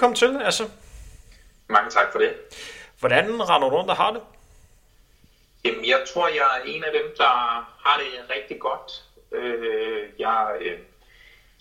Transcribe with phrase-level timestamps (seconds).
[0.00, 0.68] velkommen til, altså.
[1.68, 2.34] Mange tak for det.
[3.00, 4.22] Hvordan render du rundt og har det?
[5.64, 7.32] Jamen, jeg tror, jeg er en af dem, der
[7.84, 9.04] har det rigtig godt.
[9.32, 10.78] Øh, jeg øh,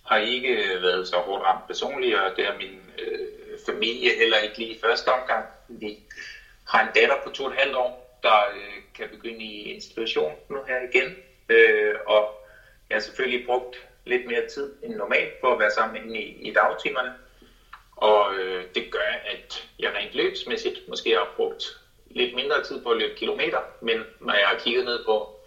[0.06, 3.28] har ikke været så hårdt ramt personligt, og det er min øh,
[3.66, 5.46] familie heller ikke lige i første omgang.
[5.68, 5.98] Vi
[6.68, 10.34] har en datter på to og et halvt år, der øh, kan begynde i institution
[10.50, 11.16] nu her igen.
[11.50, 12.48] Øh, og
[12.90, 16.20] jeg har selvfølgelig brugt lidt mere tid end normalt på at være sammen med hende
[16.20, 17.14] i, i dagtimerne.
[18.02, 21.64] Og øh, det gør, at jeg rent løbsmæssigt måske har brugt
[22.12, 25.42] lidt mindre tid på at løbe kilometer, men når jeg har kigget ned på,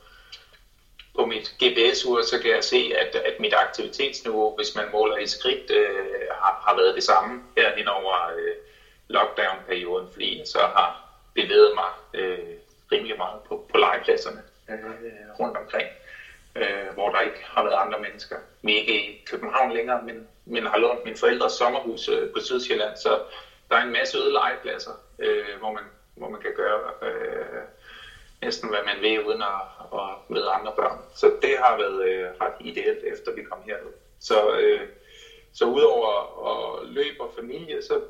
[1.15, 5.27] på mit GPS-ur, så kan jeg se, at, at mit aktivitetsniveau, hvis man måler i
[5.27, 8.55] skridt, øh, har, har været det samme her hen over øh,
[9.08, 12.55] lockdown-perioden, fordi jeg så har bevæget mig øh,
[12.92, 15.89] rimelig meget på, på legepladserne øh, rundt omkring,
[16.55, 18.36] øh, hvor der ikke har været andre mennesker.
[18.62, 22.41] Vi er ikke i København længere, men, men har lånt min forældres sommerhus øh, på
[22.41, 23.21] Sydsjælland, så
[23.71, 25.83] der er en masse øde legepladser, øh, hvor, man,
[26.17, 27.62] hvor man kan gøre øh,
[28.43, 29.61] næsten hvad man vil, uden at,
[29.93, 30.98] at møde andre børn.
[31.15, 33.93] Så det har været øh, ret ideelt, efter vi kom herud.
[34.20, 34.81] Så, øh,
[35.53, 36.11] så udover
[36.51, 38.01] at løbe og familie, så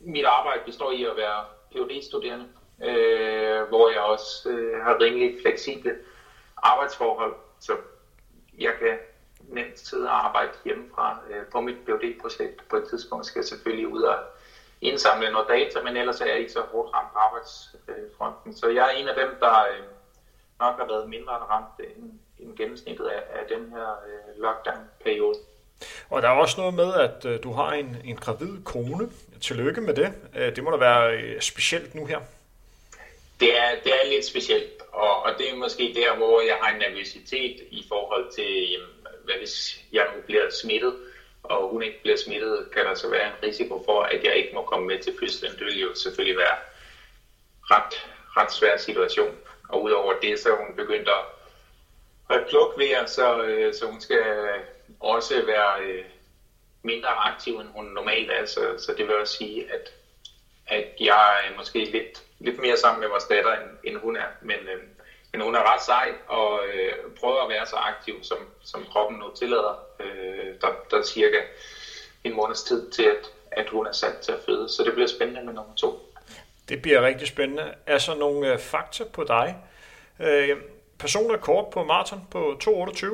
[0.00, 2.48] mit arbejde består i at være phd studerende
[2.82, 5.94] øh, hvor jeg også øh, har rimelig fleksible
[6.56, 7.72] arbejdsforhold, så
[8.58, 8.98] jeg kan
[9.52, 13.46] nemt sidde og arbejde hjemmefra øh, på mit phd projekt På et tidspunkt skal jeg
[13.46, 14.18] selvfølgelig ud og
[14.80, 18.56] indsamle noget data, men ellers er jeg ikke så hårdt ramt på arbejdsfronten.
[18.56, 19.84] Så jeg er en af dem, der øh,
[20.60, 25.38] nok har været mindre ramt end, end gennemsnittet af, af den her øh, lockdown-periode.
[26.10, 29.10] Og der er også noget med, at øh, du har en, en gravid kone.
[29.40, 30.12] Tillykke med det.
[30.36, 32.20] Øh, det må da være øh, specielt nu her.
[33.40, 36.74] Det er, det er lidt specielt, og, og det er måske der, hvor jeg har
[36.74, 40.94] en nervøsitet i forhold til, jamen, hvad hvis jeg nu bliver smittet,
[41.42, 44.54] og hun ikke bliver smittet, kan der så være en risiko for, at jeg ikke
[44.54, 45.52] må komme med til fødslen.
[45.52, 46.56] Det vil jo selvfølgelig være
[47.70, 49.38] ret, ret svær situation.
[49.68, 51.24] Og udover det, så er hun begyndt at,
[52.36, 54.24] at plukke ved, så, øh, så hun skal
[55.00, 56.04] også være øh,
[56.82, 58.44] mindre aktiv, end hun normalt er.
[58.44, 59.92] Så, så det vil også sige, at,
[60.66, 64.26] at jeg er måske lidt, lidt mere sammen med vores datter, end, end hun er.
[64.42, 64.82] Men, øh,
[65.32, 69.18] men hun er ret sej og øh, prøver at være så aktiv, som, som kroppen
[69.18, 69.74] nu tillader.
[70.00, 71.36] Øh, der, der er cirka
[72.24, 74.68] en måneds tid til, at, at hun er sat til at føde.
[74.68, 76.12] Så det bliver spændende med nummer to.
[76.68, 77.74] Det bliver rigtig spændende.
[77.86, 79.56] Er så nogle øh, fakta på dig?
[80.20, 80.56] Øh,
[80.98, 83.06] personrekord på maraton på 2.28,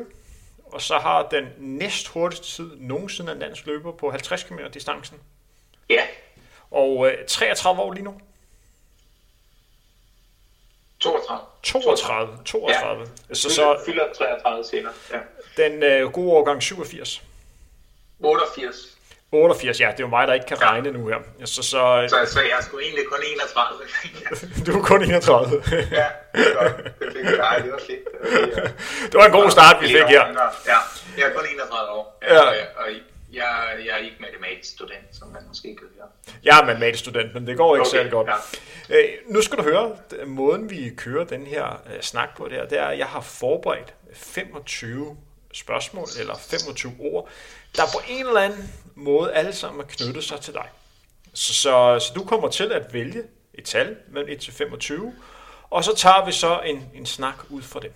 [0.64, 5.20] og så har den næst hurtigste tid nogensinde en dansk løber på 50 km distancen.
[5.88, 6.02] Ja.
[6.70, 8.20] Og øh, 33 år lige nu.
[11.00, 11.38] 32.
[11.62, 12.38] 32.
[12.44, 13.06] 32.
[13.28, 13.34] Ja.
[13.34, 14.92] Så, så fylder 33 senere.
[15.12, 15.18] Ja.
[15.56, 17.22] Den øh, gode årgang 87.
[18.20, 18.98] 88.
[19.32, 20.70] 88, ja, det er jo mig, der ikke kan ja.
[20.70, 21.18] regne nu her.
[21.44, 24.64] Så, så, så, så jeg er sgu egentlig kun 31.
[24.66, 25.62] du er kun 31.
[25.90, 26.84] ja, det godt.
[26.98, 27.38] Det fik det
[27.72, 28.04] var fedt.
[29.10, 30.26] Det var en god start, vi fik her.
[30.66, 30.78] Ja,
[31.18, 32.18] jeg er kun 31 år.
[32.22, 32.40] Ja.
[32.40, 32.86] Og, og
[33.32, 36.06] jeg, jeg er ikke matematisk student, som man måske kan høre.
[36.44, 38.28] Jeg er matematisk student, men det går ikke okay, særlig godt.
[38.88, 38.96] Ja.
[38.96, 39.96] Øh, nu skal du høre,
[40.26, 43.20] måden vi kører den her uh, snak på, det, her, det er, at jeg har
[43.20, 45.16] forberedt 25
[45.52, 47.28] spørgsmål, eller 25 ord,
[47.76, 50.68] der på en eller anden måde alle sammen er knyttet sig til dig.
[51.34, 53.22] Så, så, så du kommer til at vælge
[53.54, 55.14] et tal mellem 1 til 25,
[55.70, 57.92] og så tager vi så en, en snak ud fra det.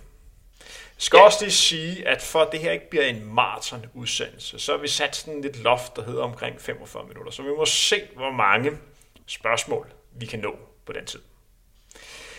[1.03, 1.23] Skal ja.
[1.23, 4.87] også lige sige, at for at det her ikke bliver en maraton-udsendelse, så har vi
[4.87, 7.31] sat sådan lidt loft, der hedder omkring 45 minutter.
[7.31, 8.71] Så vi må se, hvor mange
[9.27, 10.55] spørgsmål vi kan nå
[10.85, 11.19] på den tid.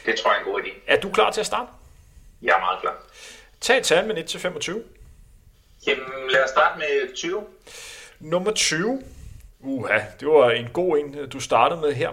[0.06, 0.70] Det tror jeg er en god idé.
[0.86, 1.70] Er du klar til at starte?
[2.42, 2.96] Jeg er meget klar.
[3.60, 4.84] Tag et tal med 1 til 25.
[5.86, 7.44] Jamen, lad os starte med 20.
[8.20, 9.02] Nummer 20.
[9.60, 12.10] Uha, det var en god en, du startede med her.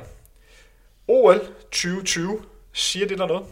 [1.07, 2.45] OL 2020.
[2.73, 3.45] Siger det der noget?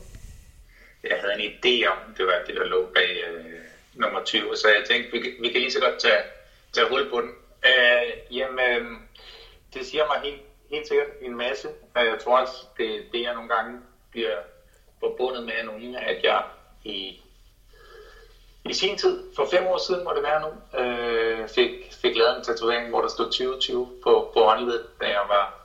[1.04, 3.60] Jeg havde en idé om, det var det, der lå bag øh,
[3.94, 6.24] nummer 20, så jeg tænkte, vi, vi kan lige så godt tage,
[6.74, 7.31] tage hul på den.
[7.66, 8.92] Øh, jamen, øh,
[9.74, 10.42] det siger mig helt,
[10.72, 13.80] helt sikkert en masse, og jeg tror også, det det, jeg nogle gange
[14.12, 14.38] bliver
[15.00, 16.44] forbundet med nogen, at jeg
[16.84, 17.22] i
[18.66, 22.38] i sin tid, for fem år siden må det være nu, øh, fik, fik lavet
[22.38, 25.60] en tatovering, hvor der stod 2020 på, på håndledet, da jeg var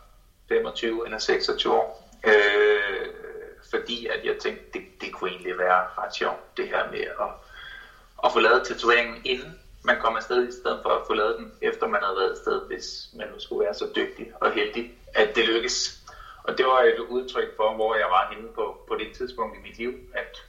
[0.49, 2.11] 25 eller 26 år.
[2.27, 3.09] Øh,
[3.75, 7.31] fordi at jeg tænkte, det, det kunne egentlig være ret sjovt, det her med at,
[8.25, 9.55] at få lavet tatoveringen inden
[9.85, 12.61] man kommer afsted, i stedet for at få lavet den, efter man havde været afsted,
[12.67, 15.95] hvis man nu skulle være så dygtig og heldig, at det lykkes.
[16.43, 19.59] Og det var et udtryk for, hvor jeg var henne på, på det tidspunkt i
[19.59, 20.45] mit liv, at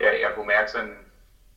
[0.00, 1.06] jeg, jeg kunne mærke sådan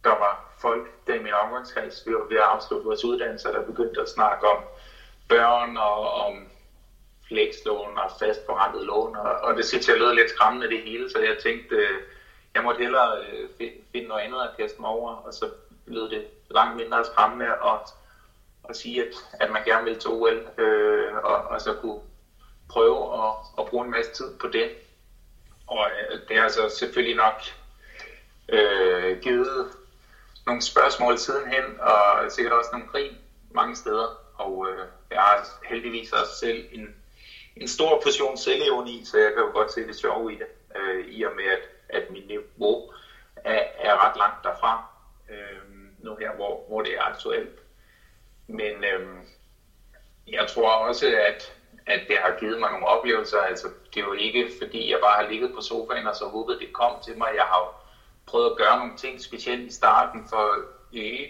[0.03, 3.61] der var folk, der i min omgangskreds, vi var ved at afslutte vores uddannelse, der
[3.61, 4.63] begyndte at snakke om
[5.27, 6.47] børn og om
[7.29, 11.09] flekslån og fast forrentet lån, og, og det synes jeg lød lidt skræmmende det hele,
[11.09, 12.01] så jeg tænkte, øh,
[12.55, 13.49] jeg måtte hellere øh,
[13.91, 15.49] finde noget andet at kaste mig over, og så
[15.85, 17.79] lød det langt mindre skræmmende at,
[18.69, 21.99] at sige, at, at man gerne vil til OL, øh, og, og så kunne
[22.69, 24.69] prøve at, at bruge en masse tid på det.
[25.67, 27.41] Og øh, det har så selvfølgelig nok
[28.49, 29.67] øh, givet
[30.45, 33.17] nogle spørgsmål sidenhen, og sikkert også nogle grin
[33.51, 34.07] mange steder.
[34.35, 36.95] Og øh, jeg har heldigvis også selv en,
[37.55, 41.05] en stor portion selvironi, så jeg kan jo godt se det sjove i det, øh,
[41.07, 41.59] i og med at,
[41.89, 42.91] at mit niveau
[43.35, 44.85] er, er ret langt derfra,
[45.29, 45.61] øh,
[45.99, 47.59] nu her, hvor, hvor det er aktuelt.
[48.47, 49.07] Men øh,
[50.27, 51.53] jeg tror også, at,
[51.85, 53.39] at det har givet mig nogle oplevelser.
[53.39, 56.59] Altså, det er jo ikke, fordi jeg bare har ligget på sofaen og så håbet,
[56.59, 57.29] det kom til mig.
[57.35, 57.67] Jeg har jo
[58.25, 60.63] prøvet at gøre nogle ting, specielt i starten, for øh,
[60.93, 61.27] at øge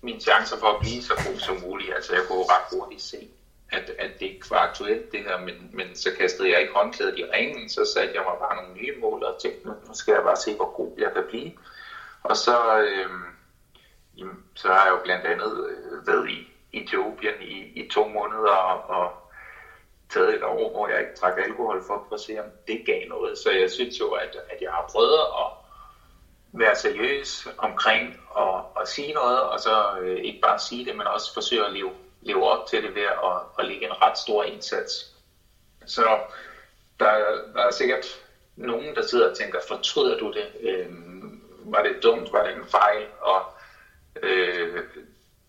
[0.00, 1.94] mine chancer for at blive så god som muligt.
[1.94, 3.28] Altså, jeg kunne ret hurtigt se,
[3.68, 7.18] at, at det ikke var aktuelt det her, men, men så kastede jeg ikke håndklædet
[7.18, 10.22] i ringen, så satte jeg mig bare nogle nye mål og tænkte, nu skal jeg
[10.22, 11.52] bare se, hvor god jeg kan blive.
[12.22, 13.10] Og så, øh,
[14.18, 18.50] jamen, så har jeg jo blandt andet øh, været i Etiopien i, i to måneder
[18.50, 19.12] og, og
[20.10, 23.08] taget et år, hvor jeg ikke trak alkohol for, for at se, om det gav
[23.08, 23.38] noget.
[23.38, 25.46] Så jeg synes jo, at, at jeg har prøvet at
[26.52, 31.06] være seriøs omkring at, at sige noget, og så øh, ikke bare sige det, men
[31.06, 31.90] også forsøge at leve,
[32.24, 35.14] lever op til det ved at, at lægge en ret stor indsats.
[35.86, 36.18] Så
[37.00, 37.12] der,
[37.54, 38.20] der er sikkert
[38.56, 40.46] nogen, der sidder og tænker, fortryder du det?
[40.60, 40.88] Øh,
[41.64, 42.32] var det dumt?
[42.32, 43.06] Var det en fejl?
[43.20, 43.42] Og
[44.22, 44.82] øh,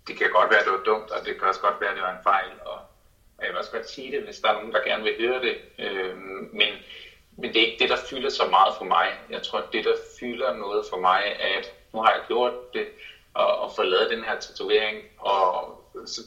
[0.08, 1.96] det kan godt være, at det var dumt, og det kan også godt være, at
[1.96, 2.52] det var en fejl.
[2.66, 2.80] Og
[3.42, 5.58] jeg vil også godt sige det, hvis der er nogen, der gerne vil høre det.
[5.80, 6.18] Øh,
[6.54, 6.74] men,
[7.38, 9.14] men det er ikke det, der fylder så meget for mig.
[9.30, 12.74] Jeg tror, at det, der fylder noget for mig, er, at nu har jeg gjort
[12.74, 12.88] det,
[13.34, 16.22] og, og fået lavet den her tatovering, og så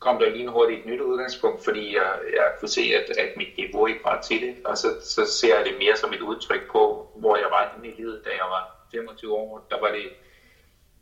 [0.00, 3.56] kom der lige hurtigt et nyt udgangspunkt, fordi jeg, jeg kunne se, at, at mit
[3.56, 6.70] niveau ikke var til det, og så, så ser jeg det mere som et udtryk
[6.72, 9.66] på, hvor jeg var henne i livet, da jeg var 25 år.
[9.70, 10.08] Der var det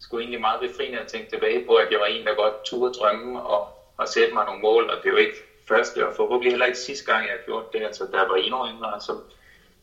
[0.00, 2.92] sgu egentlig meget befriende at tænke tilbage på, at jeg var en, der godt turde
[2.92, 6.52] drømme og, og sætte mig nogle mål, og det er jo ikke første og forhåbentlig
[6.52, 7.82] heller ikke sidste gang, jeg har gjort det.
[7.82, 9.20] Altså, der var endnu yngre, så,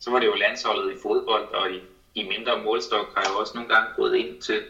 [0.00, 1.82] så var det jo landsholdet i fodbold, og i,
[2.14, 4.62] i mindre målstok har jeg også nogle gange gået ind til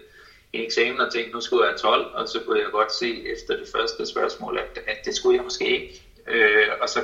[0.65, 3.69] eksamen og tænkte, nu skulle jeg 12, og så kunne jeg godt se efter det
[3.69, 6.03] første spørgsmål, at, at det skulle jeg måske ikke.
[6.27, 7.01] Øh, og så,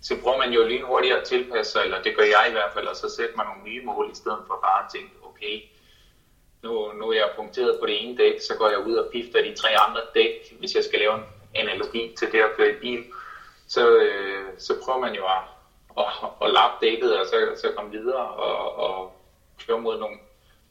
[0.00, 2.86] så prøver man jo lynhurtigt at tilpasse sig, eller det gør jeg i hvert fald,
[2.86, 5.60] og så sætter man nogle nye mål, i stedet for bare at tænke, okay,
[6.62, 9.42] nu, nu er jeg punkteret på det ene dæk, så går jeg ud og pifter
[9.42, 11.24] de tre andre dæk, hvis jeg skal lave en
[11.54, 13.04] analogi til det at køre i bil.
[13.68, 15.42] Så, øh, så prøver man jo at,
[15.98, 19.12] at, at lappe dækket, og så, så komme videre og, og
[19.66, 20.16] køre mod nogle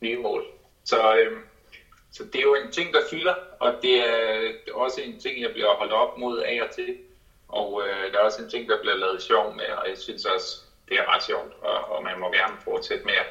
[0.02, 0.44] nye mål.
[0.86, 1.38] Så, øh,
[2.18, 5.52] så det er jo en ting, der fylder, og det er også en ting, jeg
[5.52, 6.96] bliver holdt op mod af og til.
[7.48, 10.26] Og øh, der er også en ting, der bliver lavet sjov med, og jeg synes
[10.26, 10.58] også,
[10.90, 13.28] det er ret sjovt, og, og man må gerne fortsætte med at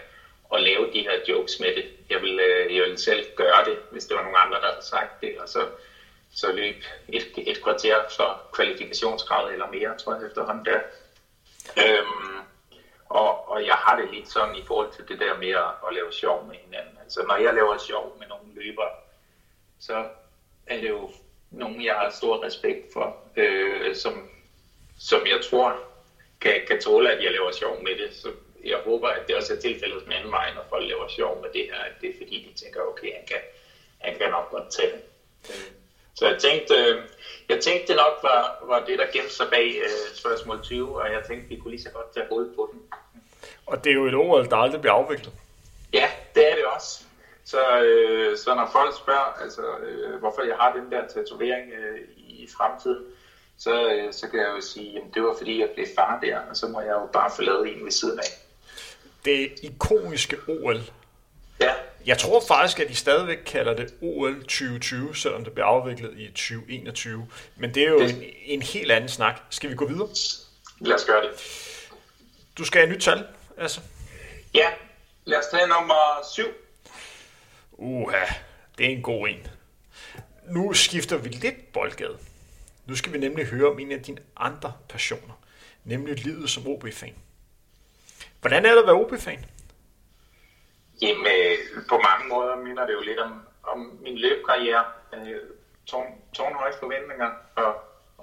[0.54, 1.86] at lave de her jokes med det.
[2.10, 4.86] Jeg vil, øh, jeg ville selv gøre det, hvis det var nogen andre, der havde
[4.86, 5.66] sagt det, og så,
[6.34, 10.80] så løb et, et kvarter for kvalifikationsgrad eller mere, tror jeg efterhånden der.
[11.82, 12.35] Øhm,
[13.08, 15.94] og, og jeg har det lidt sådan i forhold til det der med at, at
[15.94, 16.98] lave sjov med hinanden.
[17.02, 18.90] Altså når jeg laver sjov med nogle løbere,
[19.78, 20.06] så
[20.66, 21.10] er det jo
[21.50, 24.30] nogen, jeg har stor respekt for, øh, som,
[24.98, 25.76] som jeg tror
[26.40, 28.14] kan, kan tåle, at jeg laver sjov med det.
[28.14, 28.32] Så
[28.64, 31.50] jeg håber, at det også er tilfældet med anden vej, når folk laver sjov med
[31.52, 33.40] det her, at det er fordi, de tænker, okay, han kan,
[33.98, 35.02] han kan nok godt tage det.
[36.16, 37.02] Så jeg tænkte, øh,
[37.48, 41.12] jeg tænkte det nok var, var det, der gemte sig bag uh, spørgsmål 20, og
[41.12, 42.80] jeg tænkte, vi kunne lige så godt tage hul på den.
[43.66, 45.32] Og det er jo et ord, der aldrig bliver afviklet.
[45.92, 47.04] Ja, det er det også.
[47.44, 52.00] Så, øh, så når folk spørger, altså, øh, hvorfor jeg har den der tatovering øh,
[52.16, 53.04] i fremtiden,
[53.58, 56.38] så, øh, så kan jeg jo sige, at det var fordi, jeg blev far der,
[56.50, 58.46] og så må jeg jo bare få lavet en ved siden af
[59.26, 60.80] det ikoniske OL.
[61.60, 61.74] Ja.
[62.06, 66.26] Jeg tror faktisk, at de stadigvæk kalder det OL 2020, selvom det bliver afviklet i
[66.26, 67.28] 2021.
[67.56, 68.10] Men det er jo det.
[68.10, 69.40] En, en helt anden snak.
[69.50, 70.08] Skal vi gå videre?
[70.80, 71.30] Lad os gøre det.
[72.58, 73.26] Du skal have et nyt tal,
[73.58, 73.80] altså.
[74.54, 74.70] Ja,
[75.24, 76.42] lad os tage nummer 7.
[77.72, 78.24] Uha,
[78.78, 79.46] det er en god en.
[80.48, 82.18] Nu skifter vi lidt boldgade.
[82.86, 85.40] Nu skal vi nemlig høre om en af dine andre passioner,
[85.84, 87.14] nemlig livet som OB-fan.
[88.40, 89.44] Hvordan er det at være OB-fan?
[91.02, 94.84] Jamen, øh, på mange måder minder det jo lidt om, om min løbkarriere.
[95.14, 95.40] Øh,
[95.86, 97.74] tårn, tårnhøje forventninger og,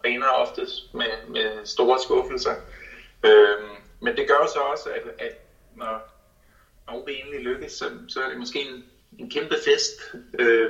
[0.06, 2.56] rener ender oftest med, med store skuffelser.
[3.26, 3.58] Øh,
[4.00, 5.36] men det gør jo så også, at, at
[5.76, 6.02] når,
[6.88, 8.84] når OB endelig lykkes, så, så er det måske en,
[9.20, 10.16] en kæmpe fest.
[10.40, 10.70] Øh,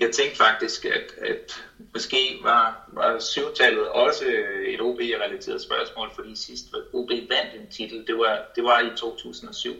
[0.00, 4.24] jeg tænkte faktisk, at, at måske var, var syvtallet også
[4.66, 9.76] et OB-relateret spørgsmål, fordi sidst OB vandt en titel, det var, det var i 2007,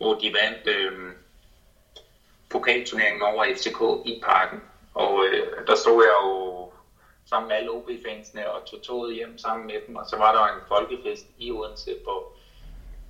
[0.00, 1.12] hvor de vandt øh,
[2.50, 4.60] pokalturneringen over FCK i parken.
[4.94, 6.72] Og øh, der stod jeg jo
[7.28, 10.54] sammen med alle OB-fansene og tog toget hjem sammen med dem, og så var der
[10.54, 12.32] en folkefest i Odense på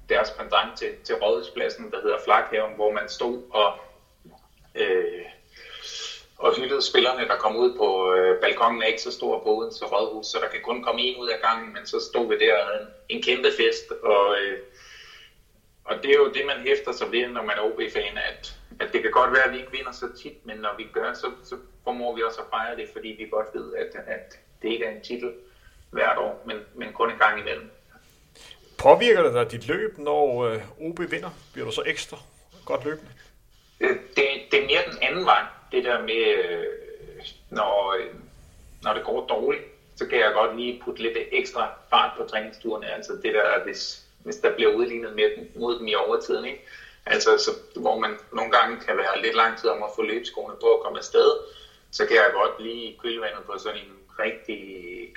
[0.09, 3.73] deres pendant til, til Rådhuspladsen, der hedder Flakhaven, hvor man stod og
[4.75, 5.25] øh,
[6.38, 9.85] og hyldede spillerne, der kom ud på øh, balkongen, er ikke så stor på Odense
[9.85, 12.54] Rådhus, så der kan kun komme en ud af gangen, men så stod vi der
[12.56, 14.59] og havde en, en kæmpe fest, og, øh,
[15.84, 18.92] og det er jo det, man hæfter sig ved, når man er OB-fan, at, at
[18.92, 21.26] det kan godt være, at vi ikke vinder så tit, men når vi gør, så,
[21.44, 24.84] så formår vi også at fejre det, fordi vi godt ved, at, at det ikke
[24.84, 25.32] er en titel
[25.90, 27.70] hvert år, men, men kun en gang imellem.
[28.78, 31.30] Påvirker det dig dit løb, når øh, OB vinder?
[31.52, 32.16] Bliver du så ekstra
[32.64, 33.10] godt løbende?
[33.80, 36.66] Øh, det, det er mere den anden vej det der med, øh,
[37.50, 38.14] når, øh,
[38.82, 39.62] når det går dårligt,
[39.96, 42.87] så kan jeg godt lige putte lidt ekstra fart på træningsturene.
[42.87, 46.44] Altså det der, hvis, hvis der bliver udlignet med mod dem i overtiden.
[46.44, 46.60] Ikke?
[47.06, 50.56] Altså så, hvor man nogle gange kan være lidt lang tid om at få løbeskoene
[50.60, 51.30] på at komme afsted,
[51.90, 54.60] så kan jeg godt lige kølvandet på sådan en rigtig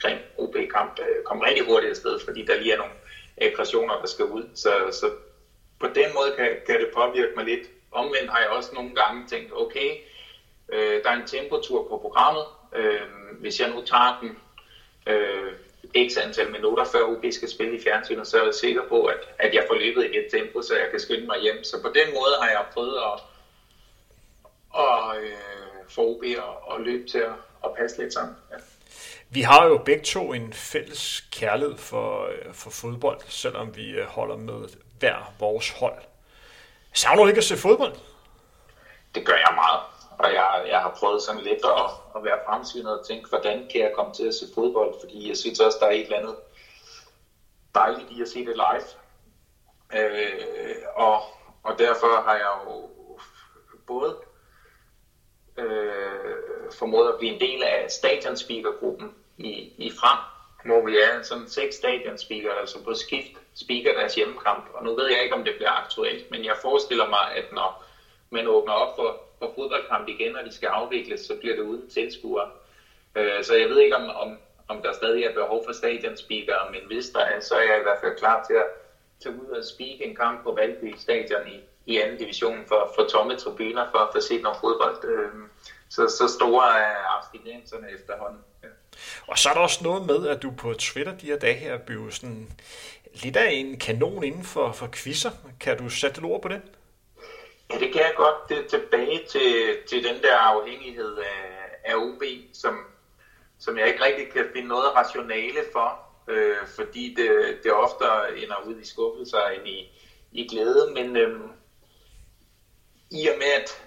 [0.01, 2.93] grim OB-kamp øh, komme rigtig hurtigt afsted, fordi der lige er nogle
[3.37, 4.43] aggressioner, der skal ud.
[4.55, 5.11] Så, så
[5.79, 7.69] på den måde kan, kan det påvirke mig lidt.
[7.91, 9.97] Omvendt har jeg også nogle gange tænkt, okay,
[10.69, 12.45] Øh, der er en tempotur på programmet.
[12.75, 13.07] Øh,
[13.39, 14.37] hvis jeg nu tager den
[15.07, 15.53] øh,
[15.95, 19.19] x antal minutter før UB skal spille i fjernsynet, så er jeg sikker på, at,
[19.39, 21.63] at jeg får løbet i et tempo, så jeg kan skynde mig hjem.
[21.63, 23.19] Så på den måde har jeg prøvet at,
[24.79, 28.35] at øh, få UB at, at løbe til at, at passe lidt sammen.
[28.51, 28.55] Ja.
[29.29, 34.05] Vi har jo begge to en fælles kærlighed for, øh, for fodbold, selvom vi øh,
[34.05, 34.69] holder med
[34.99, 36.01] hver vores hold.
[36.93, 37.95] Savner du ikke at se fodbold?
[39.15, 39.92] Det gør jeg meget.
[40.19, 43.81] Og jeg, jeg har prøvet sådan lidt at, at være fremsynet og tænke, hvordan kan
[43.81, 44.93] jeg komme til at se fodbold?
[44.99, 46.35] Fordi jeg synes også, der er et eller andet
[47.75, 48.87] dejligt i at se det live.
[49.93, 51.21] Øh, og,
[51.63, 52.89] og derfor har jeg jo
[53.87, 54.15] både
[55.57, 60.17] øh, formået at blive en del af stadionspeakergruppen i, i Frem,
[60.65, 64.69] hvor vi er sådan seks stadionspeaker, altså på skift speaker deres hjemmekamp.
[64.73, 67.83] Og nu ved jeg ikke, om det bliver aktuelt, men jeg forestiller mig, at når
[68.29, 71.89] man åbner op for for fodboldkamp igen, og de skal afvikles, så bliver det uden
[71.89, 72.49] tilskuere.
[73.15, 74.37] Øh, så jeg ved ikke, om, om,
[74.67, 77.83] om der stadig er behov for stadionspeaker, men hvis der er, så er jeg i
[77.83, 78.67] hvert fald klar til at
[79.23, 83.07] tage ud og speak en kamp på Valby Stadion i, i anden division for, for
[83.07, 85.05] tomme tribuner, for at få set noget fodbold.
[85.05, 85.31] Øh,
[85.89, 88.39] så, så store er abstinenserne efterhånden.
[88.63, 88.67] Ja.
[89.27, 91.77] Og så er der også noget med, at du på Twitter de her dage her
[91.77, 92.51] bliver sådan
[93.13, 95.31] lidt af en kanon inden for, for quizzer.
[95.59, 96.61] Kan du sætte et ord på det?
[97.69, 98.35] Ja, det kan jeg godt.
[98.49, 102.85] Det er tilbage til, til den der afhængighed af, af OB, som,
[103.59, 108.05] som jeg ikke rigtig kan finde noget rationale for, øh, fordi det, det ofte
[108.43, 109.91] ender ud i skuffelser end i,
[110.31, 110.93] i glæde.
[110.93, 111.39] Men øh,
[113.11, 113.83] i og med, at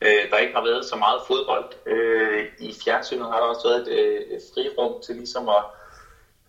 [0.00, 3.88] øh, der ikke har været så meget fodbold øh, i fjernsynet, har der også været
[3.88, 5.64] et, øh, et frirum til ligesom at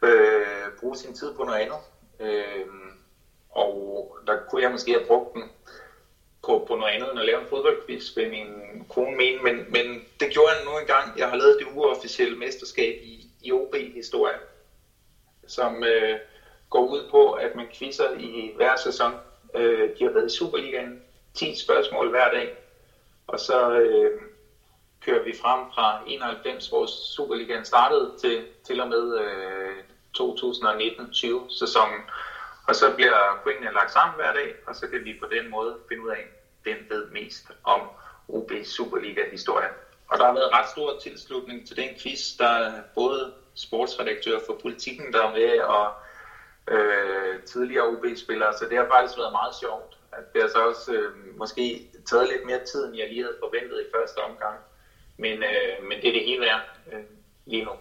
[0.10, 1.80] øh, bruge sin tid på noget andet.
[2.20, 2.66] Øh,
[3.50, 5.44] og der kunne jeg måske have brugt den
[6.48, 8.48] på, på noget andet end at lave en fodboldquiz, vil min
[8.90, 9.86] kone mene, men, men
[10.20, 11.18] det gjorde jeg nu engang.
[11.18, 14.38] Jeg har lavet det uofficielle mesterskab i, i OB-historie,
[15.48, 16.18] som øh,
[16.70, 19.14] går ud på, at man quizzer i hver sæson.
[19.56, 21.00] Øh, de har været i Superligaen,
[21.34, 22.54] 10 spørgsmål hver dag,
[23.28, 24.12] og så øh,
[25.06, 26.86] kører vi frem fra 91, hvor
[27.16, 29.78] Superligaen startede, til, til og med øh,
[30.20, 32.02] 2019-20 sæsonen.
[32.68, 35.78] Og så bliver pointene lagt sammen hver dag, og så kan vi på den måde
[35.90, 36.26] finde ud af,
[36.68, 37.82] hvem ved mest om
[38.28, 39.74] OB Superliga-historien.
[40.10, 42.38] Og der har været ret stor tilslutning til den quiz.
[42.38, 45.88] Der er både sportsredaktør for politikken, der er med, og
[46.74, 49.98] øh, tidligere OB-spillere, så det har faktisk været meget sjovt.
[50.12, 53.38] At det har så også øh, måske taget lidt mere tid, end jeg lige havde
[53.40, 54.58] forventet i første omgang.
[55.18, 56.62] Men, øh, men det er det hele værd
[56.94, 57.04] øh,
[57.46, 57.72] lige nu.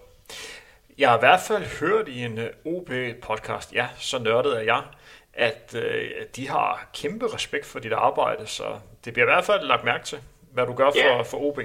[0.99, 4.83] Jeg har i hvert fald hørt i en øh, OB-podcast, ja, så nørdet er jeg,
[5.37, 9.66] at øh, de har kæmpe respekt for dit arbejde, så det bliver i hvert fald
[9.66, 10.19] lagt mærke til,
[10.52, 11.23] hvad du gør for, ja.
[11.23, 11.61] for OB.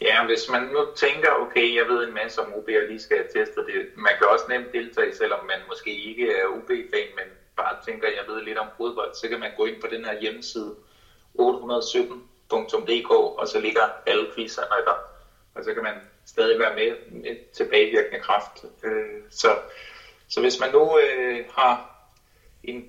[0.00, 3.16] Ja, hvis man nu tænker, okay, jeg ved en masse om OB, og lige skal
[3.16, 3.74] have testet det.
[3.96, 8.34] Man kan også nemt deltage, selvom man måske ikke er OB-fan, men bare tænker, jeg
[8.34, 10.74] ved lidt om fodbold, så kan man gå ind på den her hjemmeside
[11.38, 14.98] 817.dk, og så ligger alle quizerne der.
[15.54, 15.94] Og så kan man
[16.26, 18.64] stadig være med, med tilbagevirkende kraft.
[18.84, 19.48] Øh, så,
[20.28, 21.97] så hvis man nu øh, har
[22.70, 22.84] en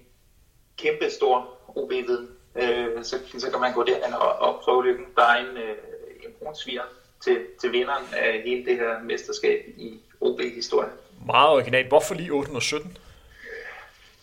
[0.77, 5.05] kæmpe stor OB-viden, øh, så, så kan man gå derhen og, og prøve lykken.
[5.15, 5.77] Der er en, øh,
[6.25, 6.83] en brunsviger
[7.19, 10.91] til, til vinderen af hele det her mesterskab i OB-historien.
[11.25, 11.87] Meget originalt.
[11.87, 12.97] Hvorfor lige 817?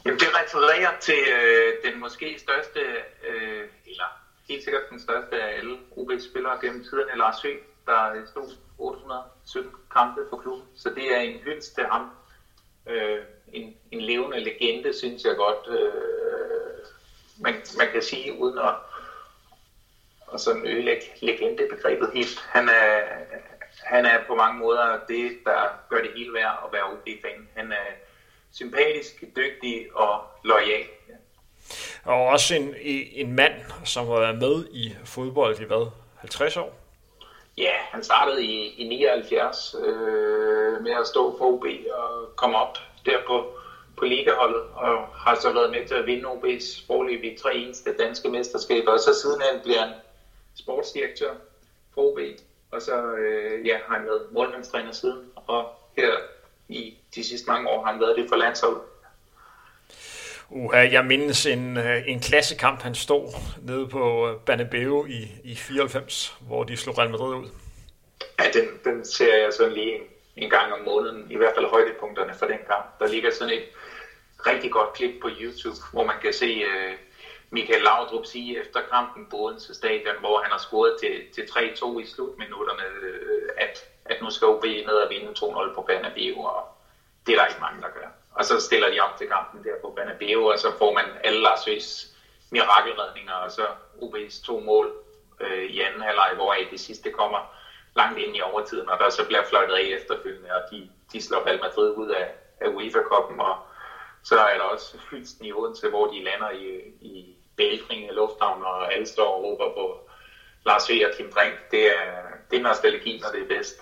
[0.05, 2.81] Jamen, det refererer til øh, den måske største,
[3.29, 4.09] øh, eller
[4.49, 10.21] helt sikkert den største af alle OB-spillere gennem tiderne, Lars Høgh, der stod 817 kampe
[10.31, 10.65] for klubben.
[10.77, 12.11] Så det er en hyldest til ham.
[12.89, 13.19] Øh,
[13.57, 15.93] en, en levende legende, synes jeg godt, øh,
[17.39, 18.75] man, man kan sige, uden at,
[20.27, 22.39] og sådan ødelægge legendebegrebet helt.
[22.39, 23.01] Han er,
[23.85, 25.61] han er på mange måder det, der
[25.91, 27.49] gør det hele værd at være OB-fan.
[27.57, 27.87] Han er
[28.53, 30.85] sympatisk, dygtig og lojal.
[31.09, 31.15] Ja.
[32.05, 32.75] Og også en,
[33.13, 35.91] en mand, som har været med i fodbold i hvad?
[36.17, 36.79] 50 år?
[37.59, 42.79] Ja, han startede i, i 79 øh, med at stå for OB og komme op
[43.07, 43.47] der på,
[43.97, 47.97] på ligaholdet, og har så været med til at vinde OB's sproglige i tre eneste
[47.97, 49.95] danske mesterskaber, og så sidenhen bliver han
[50.55, 51.35] sportsdirektør
[51.95, 52.19] for OB,
[52.71, 56.13] og så øh, ja, har han været målmandstræner siden, og her
[56.69, 58.81] i de sidste mange år har han været det for landsholdet.
[60.51, 63.29] Uha, jeg mindes en, øh, en klassekamp, han stod
[63.63, 67.49] nede på øh, Banabeo i, i 94, hvor de slog Real Madrid ud.
[68.39, 70.03] Ja, den, den ser jeg sådan lige en,
[70.37, 72.99] en gang om måneden, i hvert fald højdepunkterne for den kamp.
[72.99, 73.65] Der ligger sådan et
[74.47, 76.95] rigtig godt klip på YouTube, hvor man kan se øh,
[77.51, 81.99] Michael Laudrup sige efter kampen på Odense Stadion, hvor han har scoret til, til 3-2
[81.99, 86.69] i slutminutterne, øh, at, at nu skal OB ned og vinde 2-0 på Banabeo, og
[87.27, 88.09] det er der ikke mange, der gør.
[88.35, 91.41] Og så stiller de op til kampen der på Banabeo, og så får man alle
[91.41, 92.07] Lars Høs
[92.51, 93.67] mirakelredninger, og så
[94.03, 94.93] OB's to mål
[95.41, 97.57] øh, i anden halvleg, hvor det sidste kommer
[97.97, 101.47] langt ind i overtiden, og der så bliver fløjtet af efterfølgende, og de, de slår
[101.47, 102.27] Real Madrid ud af,
[102.61, 103.57] af UEFA-koppen, og
[104.25, 106.67] så er der også fyldsten i Odense, hvor de lander i,
[107.01, 110.11] i Bælfring Lufthavn, og alle står og råber på
[110.67, 110.93] Lars V.
[111.07, 111.55] og Kim Brink.
[111.71, 112.13] Det er,
[112.51, 113.77] det er nostalgi, når det er bedst.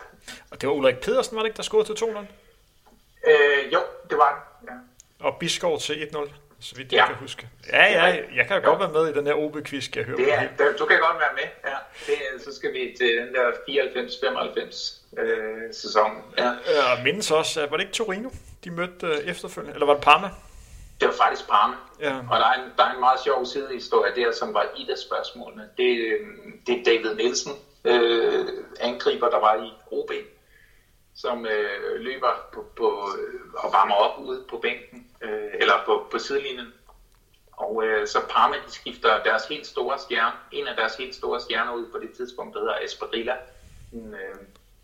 [0.50, 2.18] Og det var Ulrik Pedersen, var det ikke, der scorede til 2-0?
[3.26, 4.68] Øh, jo, det var det.
[4.68, 5.26] Ja.
[5.26, 6.30] Og Biskov til 1-0,
[6.64, 7.06] så vidt jeg ja.
[7.06, 7.48] kan huske.
[7.72, 8.04] Ja, ja,
[8.36, 8.68] jeg kan jo.
[8.68, 10.16] godt være med i den her OB-quiz, jeg hører.
[10.16, 11.76] Det er, der, du kan godt være med, ja.
[12.06, 16.10] Det, så skal vi til den der 94-95 øh, sæson.
[16.38, 16.44] Ja.
[16.44, 18.30] Jeg mindes også, var det ikke Torino,
[18.64, 20.30] de mødte øh, efterfølgende, eller var det Parma?
[21.00, 21.74] Det var faktisk Parma.
[22.00, 22.16] Ja.
[22.30, 24.98] Og der er, en, der er en meget sjov sidehistorie der, som var et af
[24.98, 25.68] spørgsmålene.
[25.76, 26.20] Det, øh,
[26.66, 27.52] det er David Nielsen,
[27.84, 28.46] øh,
[28.80, 30.10] angriber, der var i OB
[31.14, 36.06] som øh, løber på, på, øh, og varmer op ude på bænken, øh, eller på,
[36.10, 36.74] på sidelinjen.
[37.52, 41.40] Og øh, så Parma, de skifter deres helt store stjerne, en af deres helt store
[41.40, 43.34] stjerner ud på det tidspunkt, der hedder Esparilla,
[43.92, 44.36] en, øh,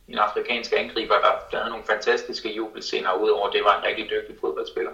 [0.08, 4.36] en afrikansk angriber, der, der havde nogle fantastiske jubelscener, udover det var en rigtig dygtig
[4.40, 4.92] fodboldspiller.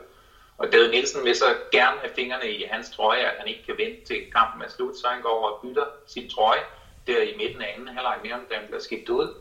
[0.58, 3.78] Og David Nielsen vil så gerne have fingrene i hans trøje, at han ikke kan
[3.78, 6.60] vente til kampen er slut, så han går over og bytter sin trøje
[7.06, 9.34] der i midten af anden halvleg mere, da han bliver skiftet ud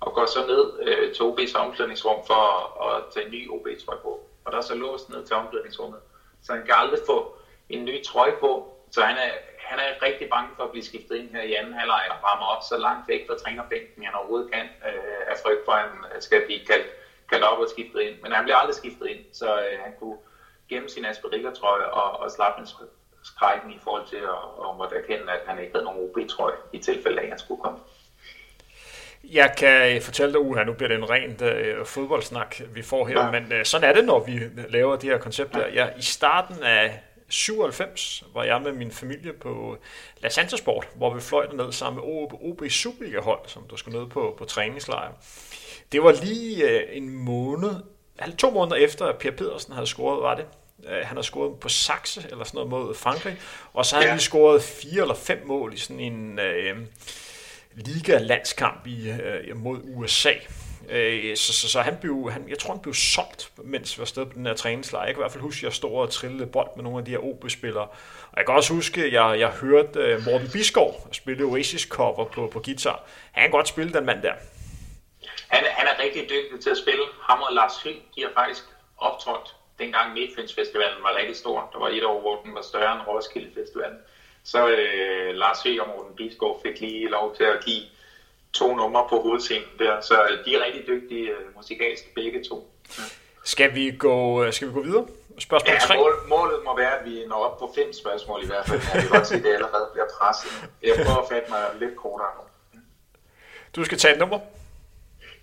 [0.00, 3.98] og går så ned øh, til OB's omklædningsrum for at, at tage en ny OB-trøje
[4.02, 4.20] på.
[4.44, 6.00] Og der er så låst ned til omklædningsrummet.
[6.42, 7.36] Så han kan aldrig få
[7.68, 8.76] en ny trøje på.
[8.90, 11.72] Så han er, han er rigtig bange for at blive skiftet ind her i anden
[11.72, 15.64] halvleg og rammer op så langt væk fra trænerbænken, han overhovedet kan, øh, af frygt
[15.64, 16.86] for, at han skal blive kaldt,
[17.30, 18.16] kaldt op og skiftet ind.
[18.22, 20.18] Men han bliver aldrig skiftet ind, så øh, han kunne
[20.68, 22.68] gemme sin Asperilla-trøje og, og slappe en
[23.22, 24.42] skrækken i forhold til at,
[24.84, 27.78] at erkende, at han ikke havde nogen OB-trøje i tilfælde af, at han skulle komme.
[29.24, 33.24] Jeg kan fortælle dig, uha, nu bliver det en rent uh, fodboldsnak, vi får her,
[33.24, 33.30] ja.
[33.30, 35.66] men uh, sådan er det, når vi laver de her koncepter.
[35.74, 39.76] Ja, I starten af 97 var jeg med min familie på
[40.20, 43.98] La Santa Sport, hvor vi fløj ned sammen med OB, OB Superliga-hold, som der skulle
[43.98, 45.12] ned på, på træningslejr.
[45.92, 47.70] Det var lige uh, en måned,
[48.18, 50.46] altså to måneder efter, at Per Pedersen havde scoret, var det.
[50.78, 53.36] Uh, han har scoret på Saxe, eller sådan noget mod Frankrig,
[53.72, 54.08] og så har ja.
[54.08, 56.38] han lige scoret fire eller fem mål i sådan en...
[56.38, 56.78] Uh,
[57.74, 60.32] liga-landskamp i, øh, mod USA.
[60.88, 64.06] Øh, så, så, så han blev, han, jeg tror, han blev solgt, mens vi var
[64.06, 65.04] sted på den her træningslejr.
[65.04, 67.04] Jeg kan i hvert fald huske, at jeg stod og trillede bold med nogle af
[67.04, 67.88] de her OB-spillere.
[68.32, 72.46] Og jeg kan også huske, at jeg, jeg hørte øh, Morten Biskov spille Oasis-cover på,
[72.52, 73.04] på guitar.
[73.32, 74.32] Han kan godt spille, den mand der.
[75.48, 77.02] Han, han er rigtig dygtig til at spille.
[77.22, 78.64] Ham og Lars Hyld, de har faktisk
[78.98, 81.70] optrådt dengang Midtfynsfestivalen var rigtig stor.
[81.72, 83.98] Der var et år, hvor den var større end Roskilde Festivalen
[84.44, 85.78] så øh, Lars V.
[85.80, 87.82] og Morten Bisgaard fik lige lov til at give
[88.52, 92.72] to numre på hovedscenen der, så øh, de er rigtig dygtige øh, musikalsk begge to.
[92.98, 93.02] Ja.
[93.44, 95.06] Skal vi gå, øh, skal vi gå videre?
[95.38, 95.96] Spørgsmål ja, 3.
[95.96, 98.80] Mål, målet må være, at vi når op på fem spørgsmål i hvert fald.
[98.94, 100.70] Jeg kan godt se, at det allerede bliver presset.
[100.82, 102.42] Jeg prøver at fatte mig lidt kortere nu.
[103.76, 104.38] Du skal tage et nummer.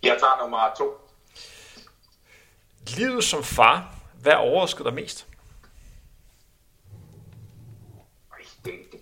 [0.04, 0.98] Jeg tager nummer to.
[2.98, 5.28] Livet som far, hvad overraskede dig mest?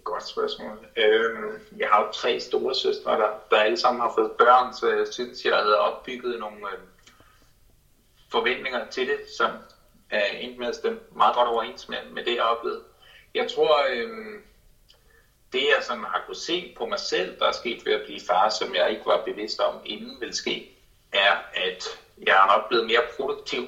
[0.06, 0.88] Godt spørgsmål.
[0.96, 4.90] Øhm, jeg har jo tre store søstre, der, der alle sammen har fået børn, så
[4.90, 6.80] jeg synes, jeg havde opbygget nogle øh,
[8.32, 9.52] forventninger til det, som
[10.10, 12.82] er endte med at stemme meget godt overens med, med det, jeg oplevede.
[13.34, 14.42] Jeg tror, øh,
[15.54, 18.20] det jeg sådan har kunne se på mig selv, der er sket ved at blive
[18.28, 20.72] far, som jeg ikke var bevidst om inden ville ske,
[21.12, 23.64] er, at jeg er nok blevet mere produktiv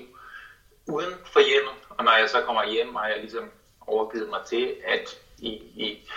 [0.88, 3.52] uden for hjemmet, og når jeg så kommer hjem, har jeg ligesom
[3.88, 6.10] overgivet mig til, at i, i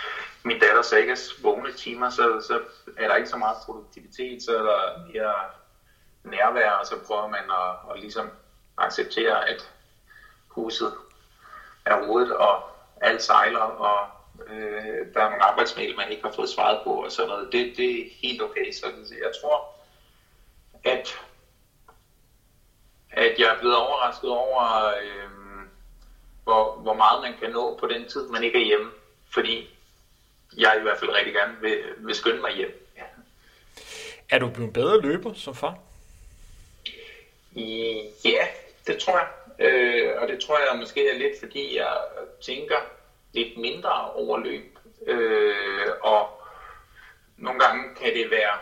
[0.43, 2.59] min datter Sagas vågne timer, så, så
[2.97, 5.33] er der ikke så meget produktivitet, så er der mere
[6.23, 8.31] nærvær, og så prøver man at, at ligesom
[8.77, 9.71] acceptere, at
[10.47, 10.93] huset
[11.85, 12.63] er rodet, og
[13.01, 14.07] alt sejler, og
[14.47, 17.51] øh, der er nogle arbejdsmail, man ikke har fået svaret på, og sådan noget.
[17.51, 19.75] Det, det er helt okay, så jeg tror,
[20.83, 21.19] at
[23.11, 25.29] at jeg er blevet overrasket over, øh,
[26.43, 28.91] hvor, hvor meget man kan nå på den tid, man ikke er hjemme.
[29.33, 29.77] Fordi
[30.57, 32.87] jeg i hvert fald rigtig gerne vil, vil skynde mig hjem.
[32.97, 33.03] Ja.
[34.29, 35.77] Er du blevet bedre løber som far?
[38.25, 38.47] Ja,
[38.87, 39.27] det tror jeg.
[39.59, 41.97] Øh, og det tror jeg måske er lidt, fordi jeg
[42.41, 42.75] tænker
[43.33, 44.77] lidt mindre over løb.
[45.07, 46.41] Øh, og
[47.37, 48.57] nogle gange kan det være,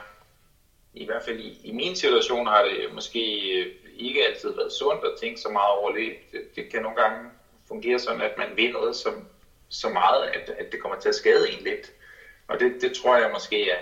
[0.93, 3.19] i hvert fald i, i min situation har det måske
[3.97, 6.31] ikke altid været sundt at tænke så meget over løb.
[6.31, 7.29] Det, det kan nogle gange
[7.67, 9.27] fungere sådan, at man vil noget som,
[9.69, 11.93] så meget, at, at det kommer til at skade en lidt.
[12.47, 13.79] Og det, det tror jeg måske er,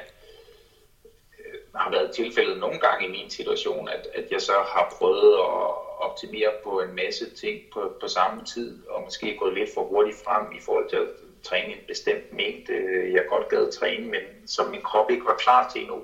[1.40, 5.34] øh, har været tilfældet nogle gange i min situation, at, at jeg så har prøvet
[5.34, 9.84] at optimere på en masse ting på, på samme tid, og måske gået lidt for
[9.84, 11.08] hurtigt frem i forhold til at
[11.44, 15.34] træne en bestemt mængde, øh, jeg godt gad træne, men som min krop ikke var
[15.34, 16.04] klar til endnu.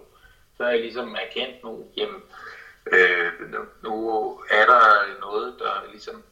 [0.58, 2.24] Så har jeg ligesom erkendt nu, jamen,
[2.92, 3.94] øh, nu, nu
[4.50, 6.24] er der noget, der ligesom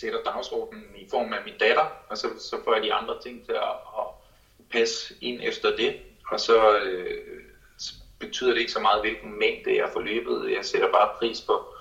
[0.00, 3.46] sætter dagsordenen i form af min datter, og så, så får jeg de andre ting
[3.46, 4.06] til at, at
[4.72, 7.42] passe ind efter det, og så øh,
[8.18, 10.52] betyder det ikke så meget, hvilken mængde jeg får løbet.
[10.56, 11.74] Jeg sætter bare pris på,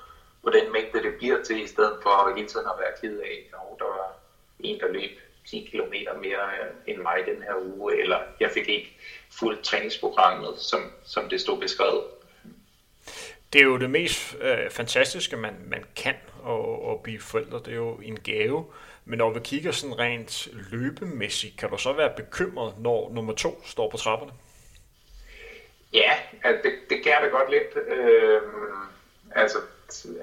[0.44, 3.46] på den mængde, det bliver til, i stedet for hele tiden at være ked af,
[3.54, 4.16] at der var
[4.60, 5.12] en, der løb
[5.48, 8.98] 10 km mere øh, end mig den her uge, eller jeg fik ikke
[9.32, 12.04] fuldt træningsprogrammet, som, som det stod beskrevet.
[13.54, 16.16] Det er jo det mest øh, fantastiske, man, man kan
[16.48, 17.60] at, at blive forældre.
[17.60, 18.66] Det er jo en gave.
[19.06, 23.62] Men når vi kigger sådan rent løbemæssigt, kan du så være bekymret, når nummer to
[23.66, 24.32] står på trapperne?
[25.94, 26.12] Ja,
[26.44, 27.88] altså det, det kan jeg da godt lidt.
[27.88, 28.42] Øh,
[29.36, 29.58] altså,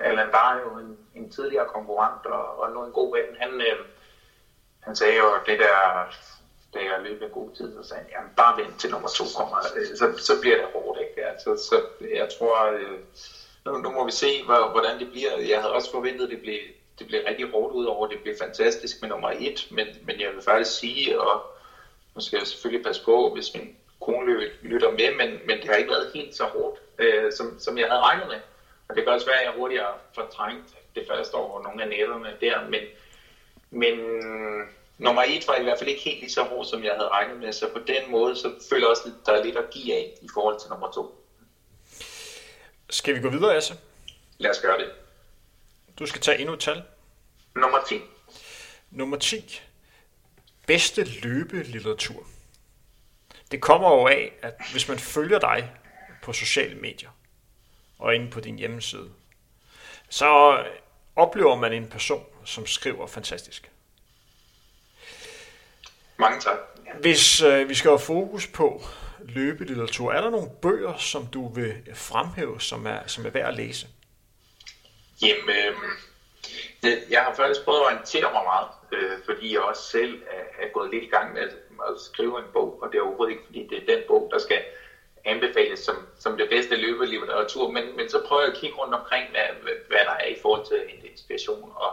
[0.01, 3.37] Allan var jo en, en tidligere konkurrent og, og nu en god ven.
[3.41, 3.87] Han, øh,
[4.81, 6.07] han sagde jo det der,
[6.75, 9.25] da jeg løb en god tid, så sagde han, jamen bare vent til nummer to
[9.37, 11.27] kommer, øh, så, så bliver det hårdt, ikke?
[11.27, 11.77] Altså, så
[12.15, 12.99] jeg tror, øh,
[13.71, 15.37] nu, nu må vi se, hvordan det bliver.
[15.37, 16.59] Jeg havde også forventet, at det blev,
[16.99, 20.33] det blev rigtig hårdt ud over, det blev fantastisk med nummer et, men, men jeg
[20.35, 21.43] vil faktisk sige, og
[22.15, 25.75] nu skal jeg selvfølgelig passe på, hvis min kone lytter med, men, men det har
[25.75, 28.37] ikke været helt så hårdt, øh, som, som jeg havde regnet med.
[28.89, 31.89] Og det kan også være, at jeg hurtigere fortrængt det første år og nogle af
[31.89, 32.83] nætterne der, men,
[33.71, 33.95] men
[34.99, 37.37] nummer et var i hvert fald ikke helt lige så hård, som jeg havde regnet
[37.37, 39.95] med, så på den måde, så føler jeg også, at der er lidt at give
[39.95, 41.20] af i forhold til nummer to.
[42.91, 43.75] Skal vi gå videre, Asse?
[44.39, 44.91] Lad os gøre det.
[45.99, 46.83] Du skal tage endnu et tal.
[47.55, 48.01] Nummer 10.
[48.91, 49.61] Nummer 10.
[50.67, 52.27] Bedste løbelitteratur.
[53.51, 55.73] Det kommer jo af, at hvis man følger dig
[56.23, 57.11] på sociale medier
[57.99, 59.11] og inde på din hjemmeside,
[60.09, 60.59] så
[61.17, 63.71] oplever man en person, som skriver fantastisk.
[66.17, 66.59] Mange tak.
[67.01, 68.85] Hvis øh, vi skal have fokus på
[69.25, 73.55] løbelitteratur, er der nogle bøger, som du vil fremhæve, som er, som er værd at
[73.55, 73.87] læse?
[75.23, 75.75] Jamen, øh,
[76.83, 80.65] det, jeg har faktisk prøvet at orientere mig meget, øh, fordi jeg også selv er,
[80.65, 81.49] er gået lidt i gang med at,
[81.89, 84.39] at skrive en bog, og det er overhovedet ikke, fordi det er den bog, der
[84.39, 84.63] skal
[85.25, 89.31] anbefales som, som det bedste løbelitteratur, men, men så prøver jeg at kigge rundt omkring,
[89.31, 91.93] hvad, hvad, der er i forhold til en inspiration, og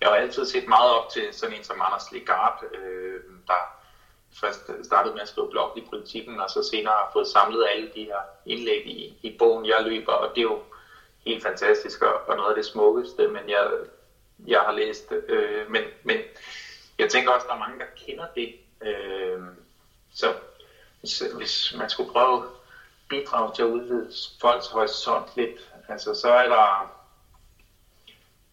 [0.00, 3.83] jeg har altid set meget op til sådan en som Anders Legard, øh, der
[4.40, 7.88] først startede med at skrive blog i politikken, og så senere har fået samlet alle
[7.94, 10.62] de her indlæg i, i bogen, jeg løber, og det er jo
[11.24, 13.70] helt fantastisk og, og noget af det smukkeste, men jeg,
[14.46, 15.12] jeg har læst.
[15.28, 16.16] Øh, men, men
[16.98, 18.54] jeg tænker også, at der er mange, der kender det.
[18.80, 19.40] Øh,
[20.14, 20.34] så
[21.00, 22.42] hvis, hvis man skulle prøve at
[23.08, 26.90] bidrage til at udvide folks horisont lidt, altså så er der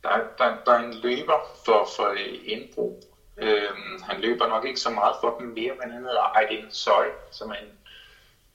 [0.04, 2.12] der, der, der er en løber for, for
[2.46, 3.04] indbrug,
[3.38, 7.06] Øhm, han løber nok ikke så meget for dem mere, men han hedder Aydin Soy,
[7.32, 7.78] som er en,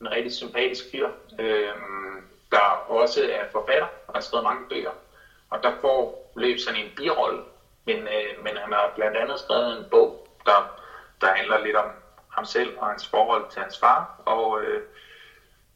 [0.01, 1.09] en rigtig sympatisk fyr,
[1.39, 4.91] øhm, der også er forfatter og har skrevet mange bøger.
[5.51, 7.43] Og der får løb sådan en birolle,
[7.85, 10.81] men, øh, men han har blandt andet skrevet en bog, der,
[11.21, 11.91] der handler lidt om
[12.29, 14.83] ham selv og hans forhold til hans far, og, øh,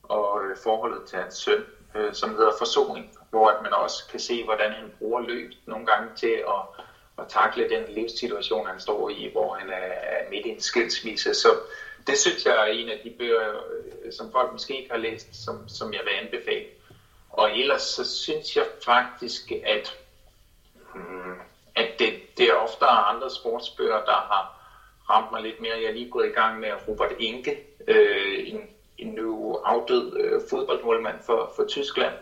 [0.03, 4.21] og øh, forholdet til hans søn, øh, som hedder Forsoning, hvor at man også kan
[4.21, 6.85] se, hvordan han bruger løb nogle gange til at,
[7.21, 11.35] at takle den livssituation, han står i, hvor han er midt i en skilsmisse.
[11.35, 11.49] Så
[12.07, 13.49] det synes jeg er en af de bøger,
[14.05, 16.67] øh, som folk måske ikke har læst, som, som jeg vil anbefale.
[17.31, 19.97] Og ellers så synes jeg faktisk, at,
[20.95, 21.35] hmm,
[21.77, 24.57] at det, det er ofte andre sportsbøger, der har
[25.11, 25.75] ramt mig lidt mere.
[25.77, 28.61] Jeg er lige gået i gang med Robert Inge, øh, en,
[28.99, 32.15] en nu afdød øh, fodboldmålmand for, for Tyskland,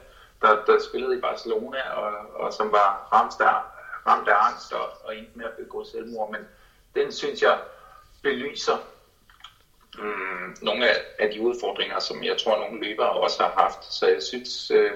[0.42, 3.32] der, der spillede i Barcelona, og, og som var ramt
[4.09, 6.31] ramt af angst og, og endte med at begå selvmord.
[6.31, 6.40] Men
[6.94, 7.59] den synes jeg
[8.23, 8.79] belyser
[9.99, 13.94] mm, nogle af, af de udfordringer, som jeg tror, nogle løbere også har haft.
[13.94, 14.92] Så jeg synes, øh,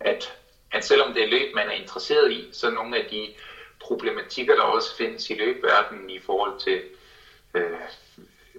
[0.00, 0.32] at,
[0.72, 3.34] at selvom det er løb, man er interesseret i, så nogle af de
[3.80, 6.82] problematikker, der også findes i løbverdenen i forhold til
[7.54, 7.80] øh,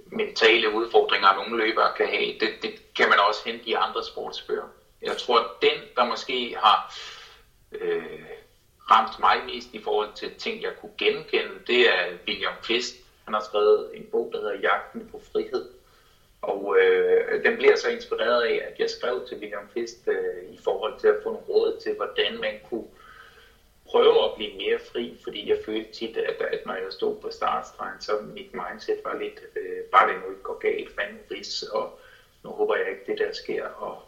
[0.05, 4.67] mentale udfordringer, nogle løbere kan have, det, det kan man også hente i andre sportsbøger.
[5.01, 6.95] Jeg tror, at den, der måske har
[7.71, 8.21] øh,
[8.91, 12.93] ramt mig mest i forhold til ting, jeg kunne genkende, det er William Fisk.
[13.25, 15.69] Han har skrevet en bog, der hedder Jagten på frihed.
[16.41, 20.59] Og øh, den bliver så inspireret af, at jeg skrev til William Fisk øh, i
[20.63, 22.87] forhold til at få nogle råd til, hvordan man kunne
[23.91, 27.29] prøve at blive mere fri, fordi jeg følte tit, at, at når jeg stod på
[27.31, 31.63] startstregen, så mit mindset var lidt, øh, bare det nu ikke går galt, fanden ris,
[31.63, 31.99] og
[32.43, 34.01] nu håber jeg ikke, det der sker, og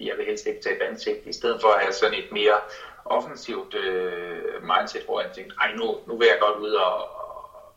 [0.00, 2.60] jeg vil helst ikke tage ansigt, i stedet for at have sådan et mere
[3.10, 7.74] offensivt øh, mindset, hvor jeg tænkte, ej nu, nu vil jeg godt ud og, og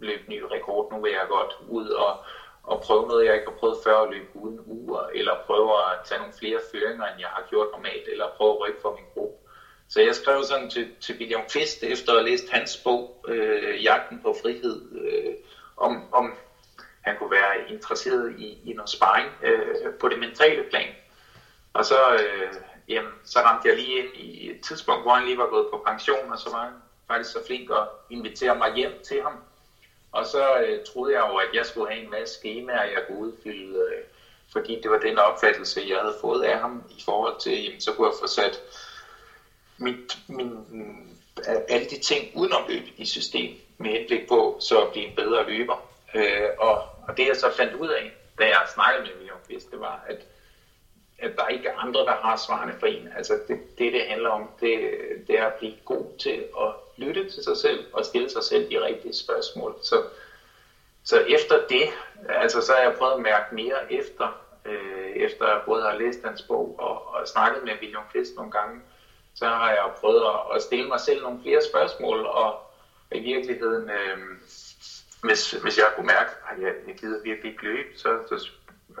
[0.00, 2.16] løbe ny rekord, nu vil jeg godt ud og,
[2.62, 5.98] og prøve noget, jeg ikke har prøvet før at løbe uden uger, eller prøve at
[6.04, 9.04] tage nogle flere føringer, end jeg har gjort normalt, eller prøve at rykke for min
[9.14, 9.36] gruppe.
[9.88, 13.84] Så jeg skrev sådan til, til William Fist, efter at have læst hans bog, øh,
[13.84, 15.34] Jagten på frihed, øh,
[15.76, 16.34] om, om
[17.00, 20.94] han kunne være interesseret i, i noget sparring øh, på det mentale plan.
[21.72, 22.54] Og så, øh,
[22.88, 25.82] jamen, så ramte jeg lige ind i et tidspunkt, hvor han lige var gået på
[25.86, 26.74] pension, og så var han
[27.06, 29.38] faktisk så flink at invitere mig hjem til ham.
[30.12, 33.18] Og så øh, troede jeg jo, at jeg skulle have en masse skemaer, jeg kunne
[33.18, 34.02] udfylde, øh,
[34.52, 37.92] fordi det var den opfattelse, jeg havde fået af ham i forhold til, jamen, så
[37.92, 38.60] kunne jeg få sat
[39.78, 40.66] mit, min,
[41.68, 45.46] alle de ting udenom løbet i system med henblik på så at blive en bedre
[45.46, 45.76] løber.
[46.14, 49.38] Øh, og, og det jeg så fandt ud af, da jeg snakkede med William
[49.70, 50.26] det var, at
[51.18, 53.08] at der ikke er andre, der har svarene for en.
[53.16, 54.90] Altså det, det, det handler om, det,
[55.26, 58.70] det er at blive god til at lytte til sig selv og stille sig selv
[58.70, 59.74] de rigtige spørgsmål.
[59.82, 60.02] Så,
[61.04, 61.88] så efter det,
[62.28, 66.18] altså så har jeg prøvet at mærke mere efter, øh, efter jeg både har læst
[66.24, 68.80] hans bog og, og snakket med William Kvist nogle gange,
[69.34, 72.60] så har jeg prøvet at, at stille mig selv nogle flere spørgsmål, og
[73.12, 74.18] i virkeligheden, øh,
[75.22, 78.50] hvis, hvis jeg kunne mærke, at jeg, jeg gider virkelig ikke løbe, så, så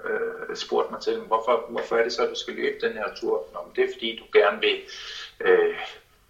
[0.04, 3.14] øh, spurgte mig til, hvorfor, hvorfor er det så, at du skal løbe den her
[3.20, 3.44] tur?
[3.52, 4.78] Nå, men det er fordi, du gerne vil
[5.40, 5.74] øh,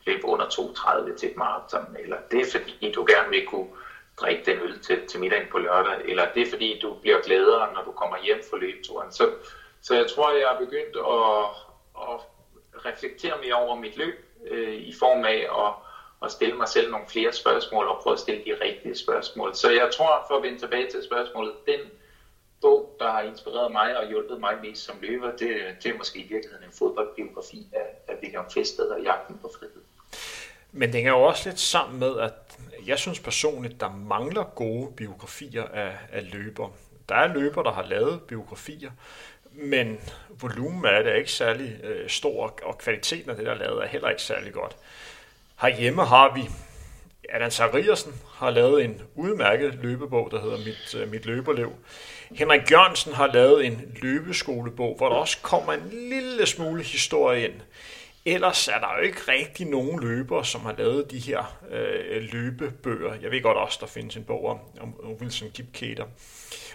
[0.07, 3.69] løbe under 2.30 til et maraton, eller det er fordi, du gerne vil kunne
[4.21, 7.73] drikke den øl til, til middagen på lørdag, eller det er fordi, du bliver gladere,
[7.73, 9.13] når du kommer hjem fra løbeturen.
[9.13, 9.31] Så,
[9.83, 11.49] så jeg tror, jeg er begyndt at,
[12.13, 12.21] at
[12.85, 15.73] reflektere mere over mit løb, øh, i form af at,
[16.23, 19.55] at stille mig selv nogle flere spørgsmål, og prøve at stille de rigtige spørgsmål.
[19.55, 21.81] Så jeg tror, for at vende tilbage til spørgsmålet, den
[22.67, 25.51] bog, der har inspireret mig og hjulpet mig mest som løber, det,
[25.83, 29.83] det er måske i virkeligheden en fodboldbiografi af, af William Fested og Jagten på frihed.
[30.73, 32.33] Men det hænger jo også lidt sammen med, at
[32.87, 36.69] jeg synes personligt, der mangler gode biografier af, af løber.
[37.09, 38.91] Der er løber, der har lavet biografier,
[39.53, 40.01] men
[40.41, 43.83] volumen af det er ikke særlig øh, stor, og kvaliteten af det, der er lavet,
[43.83, 44.77] er heller ikke særlig godt.
[45.61, 46.43] Herhjemme har vi
[47.29, 51.73] Allan Sariersen har lavet en udmærket løbebog, der hedder Mit, øh, Mit løberliv.
[52.35, 57.61] Henrik Jørgensen har lavet en løbeskolebog, hvor der også kommer en lille smule historie ind.
[58.25, 63.15] Ellers er der jo ikke rigtig nogen løbere, som har lavet de her øh, løbebøger.
[63.23, 66.05] Jeg ved godt også, der findes en bog om, om Wilson Kipketer.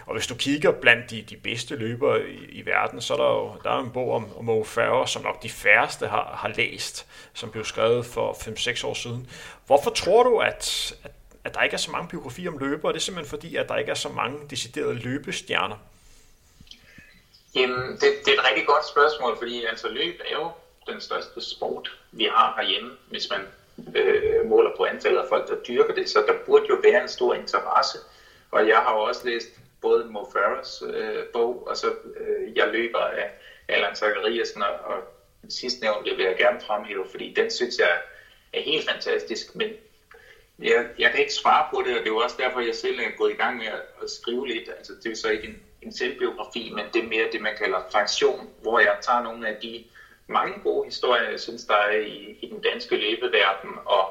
[0.06, 3.24] Og hvis du kigger blandt de, de bedste løbere i, i verden, så er der
[3.24, 6.52] jo der er en bog om, om Mo Farah, som nok de færreste har, har
[6.56, 9.26] læst, som blev skrevet for 5-6 år siden.
[9.66, 11.11] Hvorfor tror du, at, at,
[11.44, 12.88] at der ikke er så mange biografier om løbere?
[12.88, 15.76] Er det simpelthen fordi, at der ikke er så mange deciderede løbestjerner?
[17.54, 20.50] Jamen, det, det er et rigtig godt spørgsmål, fordi altså løb er jo
[20.86, 23.40] den største sport, vi har herhjemme, hvis man
[23.96, 27.08] øh, måler på antallet af folk, der dyrker det, så der burde jo være en
[27.08, 27.98] stor interesse.
[28.50, 29.48] Og jeg har jo også læst
[29.80, 33.30] både Mo Farahs øh, bog, og så øh, jeg løber af
[33.68, 35.02] Allan Zachariasen, og, og
[35.48, 37.90] sidst nævnte vil jeg gerne fremhæve, fordi den synes jeg
[38.52, 39.68] er helt fantastisk, men
[40.62, 43.16] jeg, jeg kan ikke svare på det, og det er også derfor, jeg selv er
[43.18, 44.68] gået i gang med at, at skrive lidt.
[44.68, 47.80] Altså, det er så ikke en, en selvbiografi, men det er mere det, man kalder
[47.92, 49.84] fraktion, hvor jeg tager nogle af de
[50.26, 54.08] mange gode historier, jeg synes, der er i, i den danske løbeverden, og,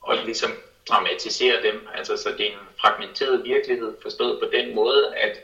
[0.00, 0.50] og ligesom
[0.88, 1.86] dramatiserer dem.
[1.94, 5.38] Altså, så det er en fragmenteret virkelighed, forstået på den måde, at,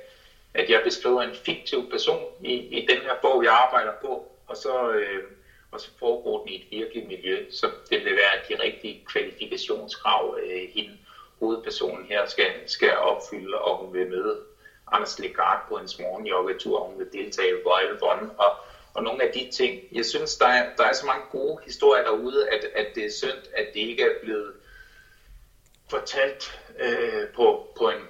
[0.55, 4.57] at jeg beskriver en fiktiv person i, i den her bog, jeg arbejder på, og
[4.57, 5.23] så, øh,
[5.71, 7.51] og så foregår den i et virkeligt miljø.
[7.51, 10.99] Så det vil være de rigtige kvalifikationskrav, øh, hende
[11.41, 14.41] hovedpersonen her skal, skal opfylde, og hun vil møde
[14.93, 18.53] Anders Legard på hendes morgenjoggetur, og hun vil deltage på Bonn, og,
[18.95, 19.81] og nogle af de ting.
[19.93, 23.11] Jeg synes, der er, der er så mange gode historier derude, at, at det er
[23.11, 24.53] synd, at det ikke er blevet
[25.91, 28.03] fortalt øh, på, på en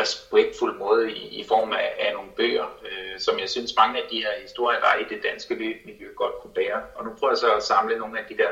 [0.00, 4.08] respektfuld måde i, i form af, af nogle bøger, øh, som jeg synes mange af
[4.10, 6.82] de her historier, der er i det danske løbmiljø, godt kunne bære.
[6.94, 8.50] Og nu prøver jeg så at samle nogle af de der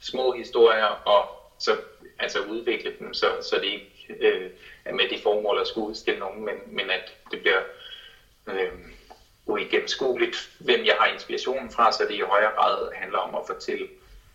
[0.00, 1.28] små historier og
[1.58, 1.76] så
[2.18, 4.50] altså udvikle dem, så, så det ikke øh,
[4.84, 7.60] er med det formål at skulle udstille nogen, men, men at det bliver
[8.46, 8.72] øh,
[9.46, 13.88] uigennemskueligt, hvem jeg har inspirationen fra, så det i højere grad handler om at fortælle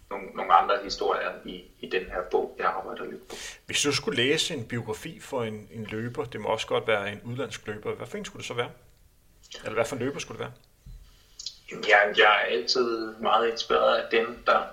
[0.10, 3.36] nogle, nogle andre historier i, i den her bog, jeg arbejder lidt på.
[3.66, 7.12] Hvis du skulle læse en biografi for en, en løber, det må også godt være
[7.12, 8.72] en udlandsk løber, hvad for en skulle det så være?
[9.64, 10.54] Eller hvad for en løber skulle det være?
[11.90, 14.64] Jeg, jeg er altid meget inspireret af dem, der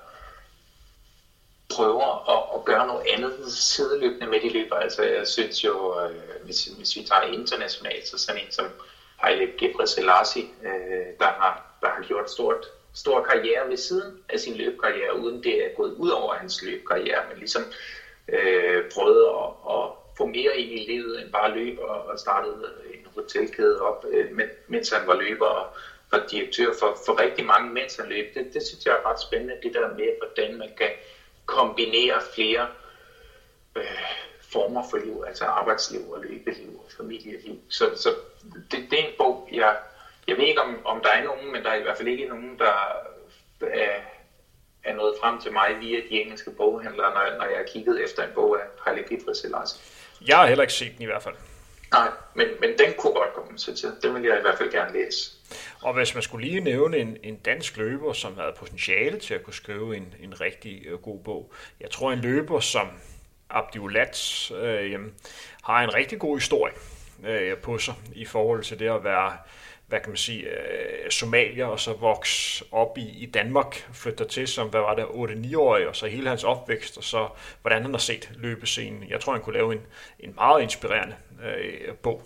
[1.75, 4.77] prøver at, at gøre noget andet sideløbende med de løber.
[4.77, 8.67] Altså jeg synes jo, øh, hvis, hvis vi tager internationalt, så sådan en som
[9.17, 14.57] Haile Gebrselassie, øh, der, har, der har gjort stort stor karriere ved siden af sin
[14.57, 17.67] løbkarriere, uden det er gået ud over hans løbkarriere, men ligesom
[18.29, 22.73] øh, prøvet at, at få mere ind i livet end bare løb og, og startede
[22.95, 25.67] en hotelkæde op, øh, mens han var løber og
[26.11, 28.35] var direktør for, for rigtig mange, mens han løb.
[28.35, 30.91] Det, det synes jeg er ret spændende, det der med, hvordan man kan
[31.47, 32.67] kombinere flere
[33.77, 34.03] øh,
[34.41, 37.59] former for liv, altså arbejdsliv og løbeliv og familieliv.
[37.69, 38.13] Så, så
[38.71, 39.75] det, det er en bog, jeg
[40.29, 42.29] jeg ved ikke, om, om der er nogen, men der er i hvert fald ikke
[42.29, 42.73] nogen, der
[43.61, 44.01] er,
[44.85, 48.23] er nået frem til mig via de engelske boghandlere, når, når jeg har kigget efter
[48.23, 49.81] en bog af Haile Gebrselassie.
[50.29, 51.35] Jeg har heller ikke set den i hvert fald.
[51.93, 53.93] Nej, men, men den kunne godt komme til.
[54.03, 55.33] Den vil jeg i hvert fald gerne læse.
[55.83, 59.43] Og hvis man skulle lige nævne en, en dansk løber, som havde potentiale til at
[59.43, 61.53] kunne skrive en, en rigtig uh, god bog.
[61.81, 62.89] Jeg tror, en løber som
[63.51, 65.01] Abdiulat øh,
[65.63, 66.75] har en rigtig god historie
[67.27, 69.37] øh, på sig i forhold til det at være
[69.87, 74.49] hvad kan man sige, øh, somalier, og så vokse op i, i Danmark, flytter til
[74.49, 77.29] som, hvad var det, 8-9-årig, og så hele hans opvækst, og så
[77.61, 79.09] hvordan han har set løbescenen.
[79.09, 79.87] Jeg tror, han kunne lave en,
[80.21, 82.23] en meget inspirerende øh, bog.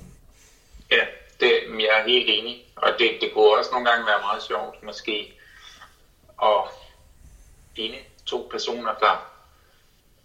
[0.90, 1.06] Ja,
[1.40, 4.82] det, jeg er helt enig, og det, det kunne også nogle gange være meget sjovt,
[4.82, 5.34] måske,
[6.42, 6.62] at
[7.76, 9.30] finde to personer, der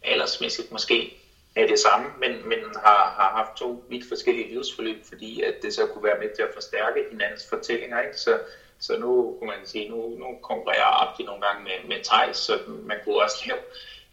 [0.03, 1.17] aldersmæssigt måske
[1.55, 5.73] er det samme, men, men har, har haft to vidt forskellige livsforløb, fordi at det
[5.73, 8.01] så kunne være med til at forstærke hinandens fortællinger.
[8.01, 8.17] Ikke?
[8.17, 8.37] Så,
[8.79, 12.59] så nu kunne man sige, nu, nu konkurrerer Abdi nogle gange med, med Thijs, så
[12.67, 13.59] man kunne også lave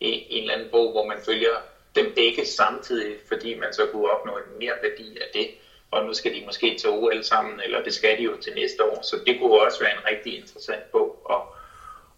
[0.00, 1.54] en, en eller anden bog, hvor man følger
[1.94, 5.48] dem begge samtidig, fordi man så kunne opnå en mere værdi af det.
[5.90, 8.84] Og nu skal de måske til OL sammen, eller det skal de jo til næste
[8.84, 9.02] år.
[9.02, 11.40] Så det kunne også være en rigtig interessant bog at,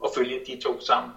[0.04, 1.12] at følge de to sammen.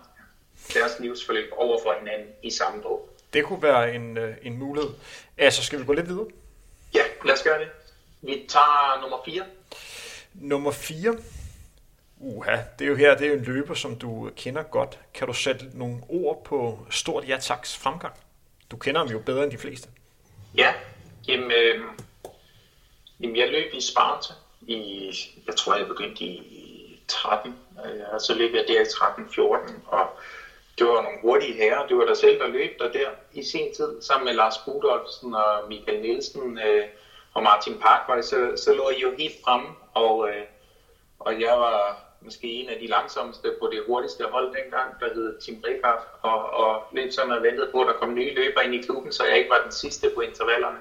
[0.73, 3.09] Deres livsforløb over for hinanden i samme bog.
[3.33, 4.89] Det kunne være en, øh, en mulighed.
[5.37, 6.27] Altså, skal vi gå lidt videre?
[6.93, 7.67] Ja, lad os gøre det.
[8.21, 9.43] Vi tager nummer 4.
[10.33, 11.17] Nummer 4.
[12.19, 14.99] Uha, det er jo her, det er jo en løber, som du kender godt.
[15.13, 18.13] Kan du sætte nogle ord på Stort Ja Taks fremgang?
[18.71, 19.89] Du kender ham jo bedre end de fleste.
[20.57, 20.73] Ja,
[21.27, 21.81] jamen, øh,
[23.19, 25.11] jamen jeg løb i Sparta i,
[25.47, 30.09] jeg tror jeg begyndte i 13, øh, og så løb jeg der i 13-14, og
[30.77, 31.87] det var nogle hurtige herrer.
[31.87, 35.35] Det var der selv, der løb der der i sin tid, sammen med Lars Budolfsen
[35.35, 36.83] og Michael Nielsen øh,
[37.33, 40.43] og Martin Parkvej, så, så lå I jo helt fremme, og, øh,
[41.19, 45.39] og jeg var måske en af de langsomste på det hurtigste hold dengang, der hed
[45.39, 48.75] Tim Rikard, og, og løb sådan og ventede på, at der kom nye løber ind
[48.75, 50.77] i klubben, så jeg ikke var den sidste på intervallerne.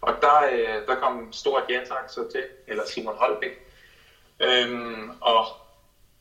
[0.00, 3.68] Og der, øh, der kom stort Jensang så til, eller Simon Holbæk.
[4.40, 5.46] Øhm, og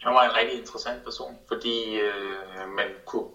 [0.04, 3.30] han var en rigtig interessant person, fordi øh, man kunne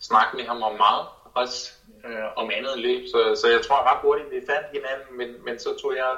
[0.00, 1.72] snakke med ham om meget, også
[2.04, 3.06] øh, om andet løb.
[3.06, 6.16] Så, så jeg tror ret hurtigt, vi fandt hinanden, men, men så tog jeg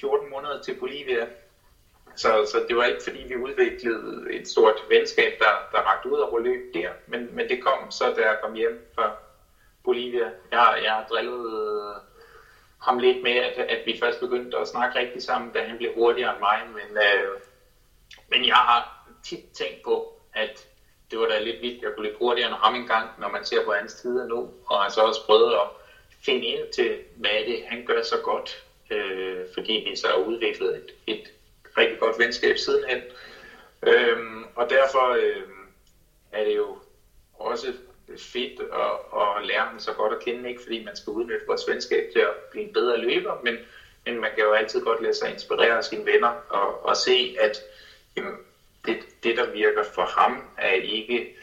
[0.00, 1.26] 14 måneder til Bolivia.
[2.16, 6.18] Så, så det var ikke fordi, vi udviklede et stort venskab, der, der rakte ud
[6.18, 9.16] over løb der, men, men det kom så, da jeg kom hjem fra
[9.84, 10.30] Bolivia.
[10.52, 12.00] Jeg, jeg drillede øh,
[12.80, 15.94] ham lidt med, at, at vi først begyndte at snakke rigtig sammen, da han blev
[15.94, 17.40] hurtigere end mig, men øh,
[18.28, 20.66] men jeg har tit tænkt på, at
[21.10, 23.64] det var da lidt vildt, jeg kunne lidt hurtigere end ham engang, når man ser
[23.64, 25.66] på hans tider nu, og har så også prøvet at
[26.24, 30.76] finde ind til, hvad det han gør så godt, øh, fordi vi så har udviklet
[30.76, 31.32] et, et
[31.76, 33.02] rigtig godt venskab sidenhen.
[33.86, 35.46] Øhm, og derfor øh,
[36.32, 36.76] er det jo
[37.34, 37.72] også
[38.16, 41.68] fedt at, at lære ham så godt at kende, ikke fordi man skal udnytte vores
[41.68, 43.58] venskab til at blive en bedre løber, men,
[44.04, 47.34] men man kan jo altid godt lade sig inspirere af sine venner og, og se,
[47.38, 47.62] at
[48.16, 48.36] jamen,
[48.84, 51.34] det, det, der virker for ham, er ikke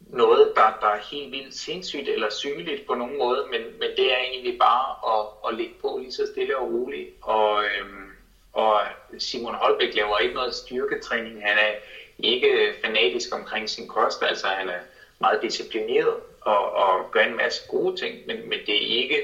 [0.00, 4.12] noget, der, der er helt vildt sindssygt eller sygeligt på nogen måde, men, men det
[4.12, 7.08] er egentlig bare at, at ligge på lige så stille og roligt.
[7.22, 8.10] Og, øhm,
[8.52, 8.80] og
[9.18, 11.42] Simon Holbæk laver ikke noget styrketræning.
[11.42, 11.74] Han er
[12.18, 14.80] ikke fanatisk omkring sin kost, altså han er
[15.20, 19.22] meget disciplineret og, og gør en masse gode ting, men, men det er ikke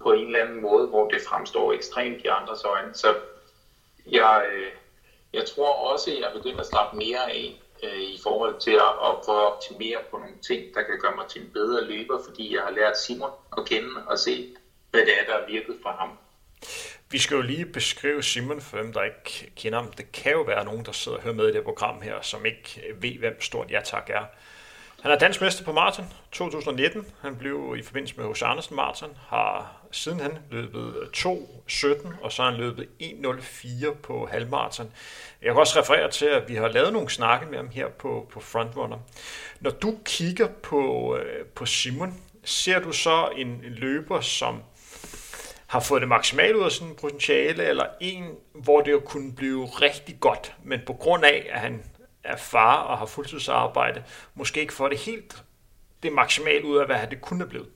[0.00, 2.94] på en eller anden måde, hvor det fremstår ekstremt i andres øjne.
[2.94, 3.14] Så
[4.06, 4.70] jeg, øh,
[5.34, 8.92] jeg tror også, at jeg begynder at slappe mere af øh, i forhold til at,
[9.08, 12.18] at prøve at optimere på nogle ting, der kan gøre mig til en bedre løber,
[12.24, 14.56] fordi jeg har lært Simon at kende og se,
[14.90, 16.10] hvad det er, der er virket for ham.
[17.10, 19.92] Vi skal jo lige beskrive Simon for dem, der ikke kender ham.
[19.92, 22.46] Det kan jo være nogen, der sidder og hører med i det program her, som
[22.46, 24.24] ikke ved, hvem stort ja tak er.
[25.04, 27.06] Han er dansk mester på maraton 2019.
[27.22, 32.42] Han blev i forbindelse med Hos Andersen Marathon, har siden han løbet 2.17, og så
[32.42, 34.92] har han løbet 1.04 på halvmarathon.
[35.42, 38.26] Jeg kan også referere til, at vi har lavet nogle snakke med ham her på,
[38.32, 38.98] på Frontrunner.
[39.60, 44.62] Når du kigger på, øh, på Simon, ser du så en, en løber, som
[45.66, 49.66] har fået det maksimalt ud af sådan potentiale, eller en, hvor det jo kunne blive
[49.66, 51.82] rigtig godt, men på grund af, at han
[52.24, 54.04] er far og har fuldtidsarbejde,
[54.34, 55.42] måske ikke får det helt
[56.02, 57.68] det maksimale ud af, hvad det kunne have blevet?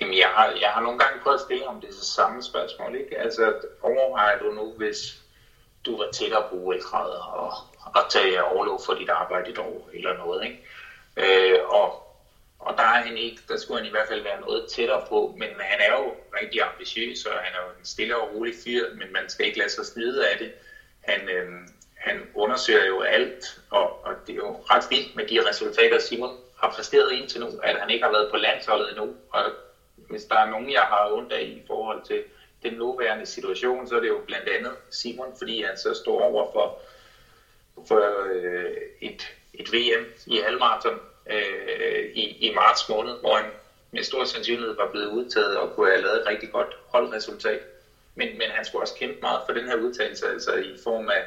[0.00, 3.18] Jamen, jeg har, jeg har nogle gange prøvet at stille om det samme spørgsmål, ikke?
[3.18, 5.22] Altså, overvejer du nu, hvis
[5.86, 7.52] du var tættere på uældredet og,
[7.94, 10.58] og tage overlov for dit arbejde et år eller noget, ikke?
[11.16, 12.16] Øh, og,
[12.58, 15.34] og der er han ikke, der skulle han i hvert fald være noget tættere på,
[15.38, 18.94] men han er jo rigtig ambitiøs, og han er jo en stille og rolig fyr,
[18.94, 20.52] men man skal ikke lade sig snide af det.
[21.00, 21.50] Han, øh,
[22.06, 26.30] han undersøger jo alt, og, og det er jo ret vildt med de resultater, Simon
[26.60, 29.14] har præsteret indtil nu, at han ikke har været på landsholdet endnu.
[29.30, 29.52] Og
[29.96, 32.22] hvis der er nogen, jeg har ondt af i forhold til
[32.62, 36.44] den nuværende situation, så er det jo blandt andet Simon, fordi han så står over
[36.52, 36.74] for,
[37.88, 41.00] for øh, et, et VM i halvmarathon
[41.30, 43.52] øh, i, i marts måned, hvor han
[43.90, 47.60] med stor sandsynlighed var blevet udtaget og kunne have lavet et rigtig godt holdresultat.
[48.14, 51.22] Men, men han skulle også kæmpe meget for den her udtalelse, altså i form af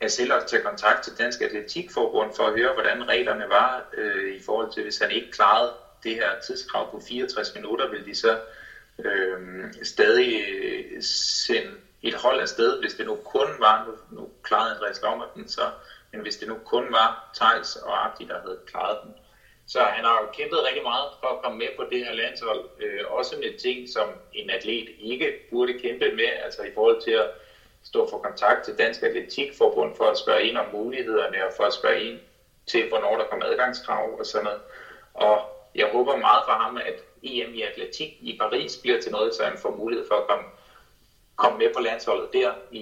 [0.00, 4.34] jeg selv også tage kontakt til Dansk Atletikforbund for at høre, hvordan reglerne var øh,
[4.34, 5.72] i forhold til, hvis han ikke klarede
[6.02, 8.36] det her tidskrav på 64 minutter, ville de så
[9.04, 9.38] øh,
[9.82, 11.02] stadig øh,
[11.46, 11.72] sende
[12.02, 15.70] et hold afsted, hvis det nu kun var, nu, nu klarede Andreas Laumerten så,
[16.12, 19.14] men hvis det nu kun var Thijs og Abdi, der havde klaret den.
[19.66, 22.64] Så han har jo kæmpet rigtig meget for at komme med på det her landshold,
[22.80, 27.10] øh, også med ting, som en atlet ikke burde kæmpe med, altså i forhold til
[27.10, 27.28] at
[27.84, 31.72] stå for kontakt til Dansk Atletikforbund for at spørge ind om mulighederne og for at
[31.72, 32.18] spørge ind
[32.66, 34.60] til, hvornår der kommer adgangskrav og sådan noget.
[35.14, 35.40] Og
[35.74, 39.44] jeg håber meget for ham, at EM i atletik i Paris bliver til noget, så
[39.44, 40.44] han får mulighed for at komme,
[41.36, 42.80] komme med på landsholdet der i,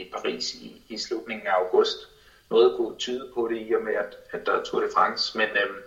[0.00, 2.08] i Paris i, i slutningen af august.
[2.50, 5.36] Noget kunne tyde på det i og med, at, at der er Tour de France,
[5.38, 5.82] men øhm,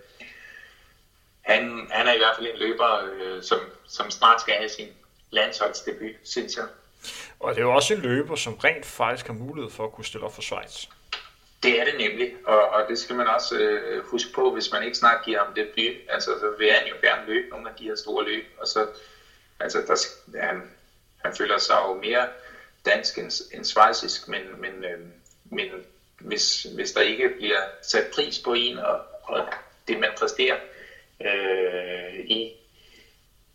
[1.41, 4.93] han, han er i hvert fald en løber, øh, som, som snart skal have sin
[5.29, 6.65] landsholdsdebut, synes jeg.
[7.39, 10.05] Og det er jo også en løber, som rent faktisk har mulighed for at kunne
[10.05, 10.85] stille op for Schweiz.
[11.63, 14.83] Det er det nemlig, og, og det skal man også øh, huske på, hvis man
[14.83, 16.09] ikke snart giver ham det by.
[16.09, 18.87] Altså, så vil han jo gerne løbe nogle af de her store løb, og så,
[19.59, 20.71] altså, der, han,
[21.17, 22.27] han føler sig jo mere
[22.85, 24.99] dansk end, end svejsisk, men, men, øh,
[25.45, 25.67] men
[26.19, 29.47] hvis, hvis der ikke bliver sat pris på en, og, og
[29.87, 30.57] det man præsterer
[31.25, 32.51] øh, i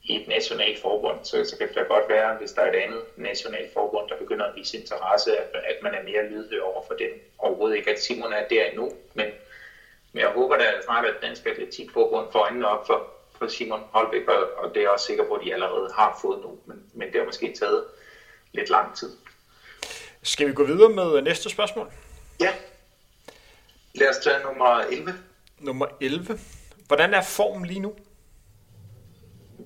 [0.09, 2.79] i et nationalt forbund, så, så kan det da godt være, hvis der er et
[2.85, 6.83] andet nationalt forbund, der begynder at vise interesse, at, at man er mere lydhør over
[6.87, 7.11] for det.
[7.39, 9.27] Overhovedet ikke, at Simon er der endnu, men,
[10.13, 14.29] men jeg håber da snart, at Dansk Atletikforbund får øjnene op for, for Simon Holbæk,
[14.29, 16.83] og, og det er jeg også sikker på, at de allerede har fået nu, men,
[16.95, 17.85] men det har måske taget
[18.53, 19.17] lidt lang tid.
[20.23, 21.93] Skal vi gå videre med næste spørgsmål?
[22.41, 22.53] Ja.
[23.95, 25.15] Lad os tage nummer 11.
[25.59, 26.39] Nummer 11.
[26.87, 27.95] Hvordan er formen lige nu?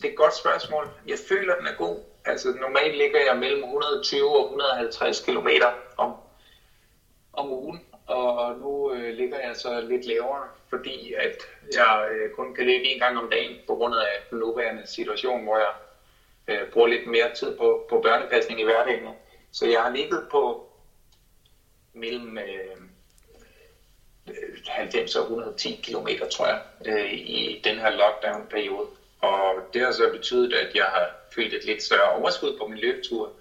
[0.03, 0.88] Det er et godt spørgsmål.
[1.07, 1.96] Jeg føler, den er god.
[2.24, 5.48] Altså normalt ligger jeg mellem 120 og 150 km
[5.96, 6.14] om,
[7.32, 11.36] om ugen, og nu øh, ligger jeg så lidt lavere, fordi at
[11.74, 15.42] jeg øh, kun kan løbe en gang om dagen på grund af den nuværende situation,
[15.42, 15.72] hvor jeg
[16.48, 19.09] øh, bruger lidt mere tid på, på børnepasning i hverdagen.
[19.53, 20.66] Så jeg har ligget på
[21.92, 22.76] mellem øh,
[24.66, 28.86] 90 og 110 km, tror jeg, øh, i den her lockdown-periode.
[29.20, 32.78] Og det har så betydet, at jeg har følt et lidt større overskud på min
[32.78, 33.32] løbetur.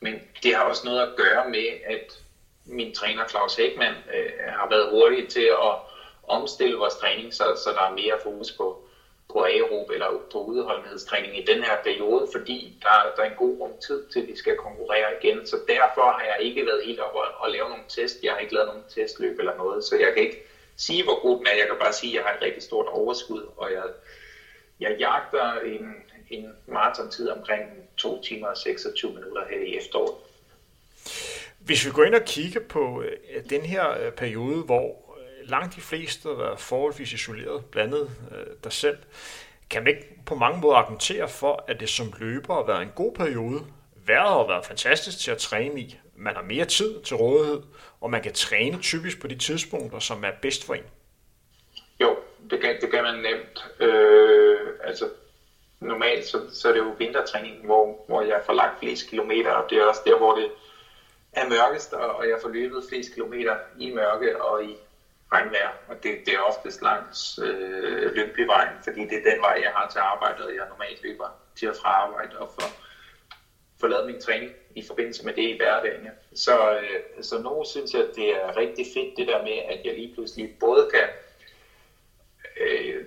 [0.00, 2.18] Men det har også noget at gøre med, at
[2.64, 5.76] min træner Claus Hækman øh, har været hurtig til at
[6.22, 8.84] omstille vores træning, så, så der er mere fokus på,
[9.32, 13.58] på aerob eller på udholdenhedstræning i den her periode, fordi der, der er en god
[13.60, 15.46] rum tid til, at vi skal konkurrere igen.
[15.46, 18.22] Så derfor har jeg ikke været helt oppe og, og lave nogle test.
[18.22, 20.42] Jeg har ikke lavet nogen testløb eller noget, så jeg kan ikke
[20.76, 21.56] sige, hvor god den er.
[21.56, 23.82] Jeg kan bare sige, at jeg har et rigtig stort overskud, og jeg,
[24.80, 25.94] jeg jagter en,
[26.30, 27.62] en maratontid omkring
[27.96, 30.14] 2 timer og 26 minutter her i efteråret.
[31.58, 35.76] Hvis vi går ind og kigger på øh, den her øh, periode, hvor øh, langt
[35.76, 38.98] de fleste var forholdsvis isoleret, blandet øh, dig selv.
[39.70, 42.92] Kan man ikke på mange måder argumentere for, at det som løber har været en
[42.94, 43.64] god periode?
[44.06, 45.98] Vejret har været fantastisk til at træne i.
[46.16, 47.62] Man har mere tid til rådighed,
[48.00, 50.84] og man kan træne typisk på de tidspunkter, som er bedst for en.
[52.54, 53.66] Det kan, det kan man nemt.
[53.80, 55.08] Øh, altså,
[55.80, 59.70] normalt så, så er det jo vintertræning, hvor, hvor jeg får lagt flest kilometer, og
[59.70, 60.50] det er også der, hvor det
[61.32, 64.76] er mørkest, og, og jeg får løbet flest kilometer i mørke og i
[65.32, 69.70] regnvejr, og det, det er oftest langs øh, Lyngbyvejen, fordi det er den vej, jeg
[69.74, 72.68] har til arbejde, og jeg normalt løber til og fra arbejde og for,
[73.80, 76.08] for lavet min træning i forbindelse med det i hverdagen.
[76.34, 79.80] Så, øh, så nu synes jeg, at det er rigtig fedt det der med, at
[79.84, 81.08] jeg lige pludselig både kan
[82.60, 83.04] øh,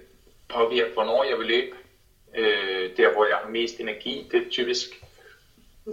[0.50, 1.76] påvirke, hvornår jeg vil løbe,
[2.36, 4.88] øh, der hvor jeg har mest energi, det er typisk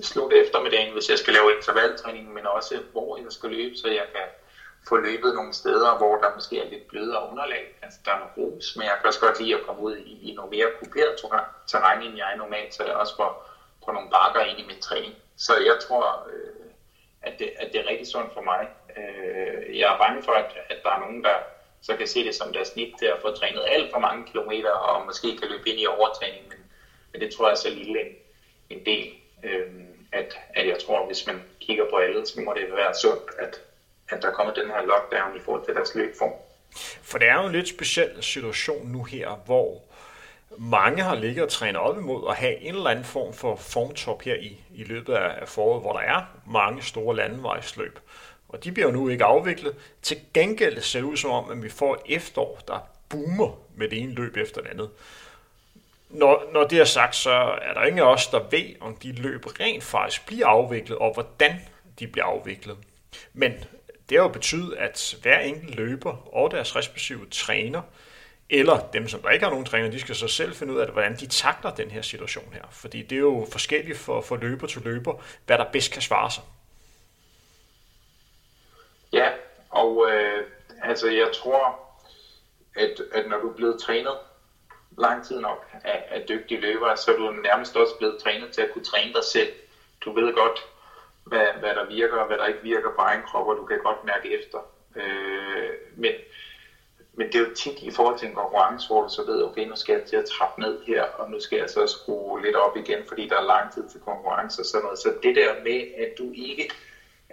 [0.02, 4.06] slut eftermiddagen, hvis jeg skal lave intervaltræning, men også hvor jeg skal løbe, så jeg
[4.14, 4.26] kan
[4.88, 7.78] få løbet nogle steder, hvor der måske er lidt blødere underlag.
[7.82, 10.30] Altså der er noget grus, men jeg kan også godt lide at komme ud i,
[10.30, 11.16] i noget mere kuperet
[11.66, 13.50] terræn, end jeg er normalt, så jeg også får
[13.84, 15.14] på nogle bakker ind i min træning.
[15.36, 16.70] Så jeg tror, øh,
[17.22, 18.68] at, det, at det er rigtig sundt for mig.
[18.96, 21.36] Øh, jeg er bange for, at, at der er nogen, der
[21.86, 24.70] så kan se det som deres snit til at få trænet alt for mange kilometer,
[24.70, 26.58] og måske kan løbe ind i overtræning, men,
[27.12, 28.16] men det tror jeg er så lille en,
[28.70, 29.08] en del,
[29.44, 29.66] øh,
[30.12, 33.30] at, at jeg tror, at hvis man kigger på alle, så må det være sundt,
[33.38, 33.60] at,
[34.08, 36.32] at der kommer den her lockdown i forhold til deres løbform.
[37.02, 39.82] For det er jo en lidt speciel situation nu her, hvor
[40.58, 44.22] mange har ligget og trænet op imod at have en eller anden form for formtop
[44.22, 47.98] her i, i løbet af foråret, hvor der er mange store landevejsløb.
[48.48, 49.74] Og de bliver jo nu ikke afviklet.
[50.02, 52.78] Til gengæld ser det ud som om, at vi får et efterår, der
[53.08, 54.90] boomer med det ene løb efter det andet.
[56.10, 57.30] Når, når det er sagt, så
[57.62, 61.14] er der ingen af os, der ved, om de løb rent faktisk bliver afviklet, og
[61.14, 61.60] hvordan
[61.98, 62.76] de bliver afviklet.
[63.32, 63.52] Men
[64.08, 67.82] det har jo betydet, at hver enkelt løber og deres respektive træner,
[68.50, 70.90] eller dem, som der ikke har nogen træner, de skal så selv finde ud af,
[70.90, 72.62] hvordan de takler den her situation her.
[72.70, 76.30] Fordi det er jo forskelligt for, for løber til løber, hvad der bedst kan svare
[76.30, 76.42] sig.
[79.14, 79.28] Ja,
[79.70, 80.44] og øh,
[80.82, 81.80] altså jeg tror,
[82.76, 84.16] at, at når du er blevet trænet
[84.98, 88.62] lang tid nok af, af dygtige løbere, så er du nærmest også blevet trænet til
[88.62, 89.52] at kunne træne dig selv.
[90.00, 90.64] Du ved godt,
[91.24, 93.78] hvad, hvad der virker og hvad der ikke virker på egen krop, og du kan
[93.78, 94.58] godt mærke efter.
[94.96, 96.12] Øh, men,
[97.12, 99.66] men det er jo tit i forhold til en konkurrence, hvor du så ved, okay,
[99.68, 102.56] nu skal jeg til at trappe ned her, og nu skal jeg så skrue lidt
[102.56, 104.98] op igen, fordi der er lang tid til konkurrence og sådan noget.
[104.98, 106.70] Så det der med, at du ikke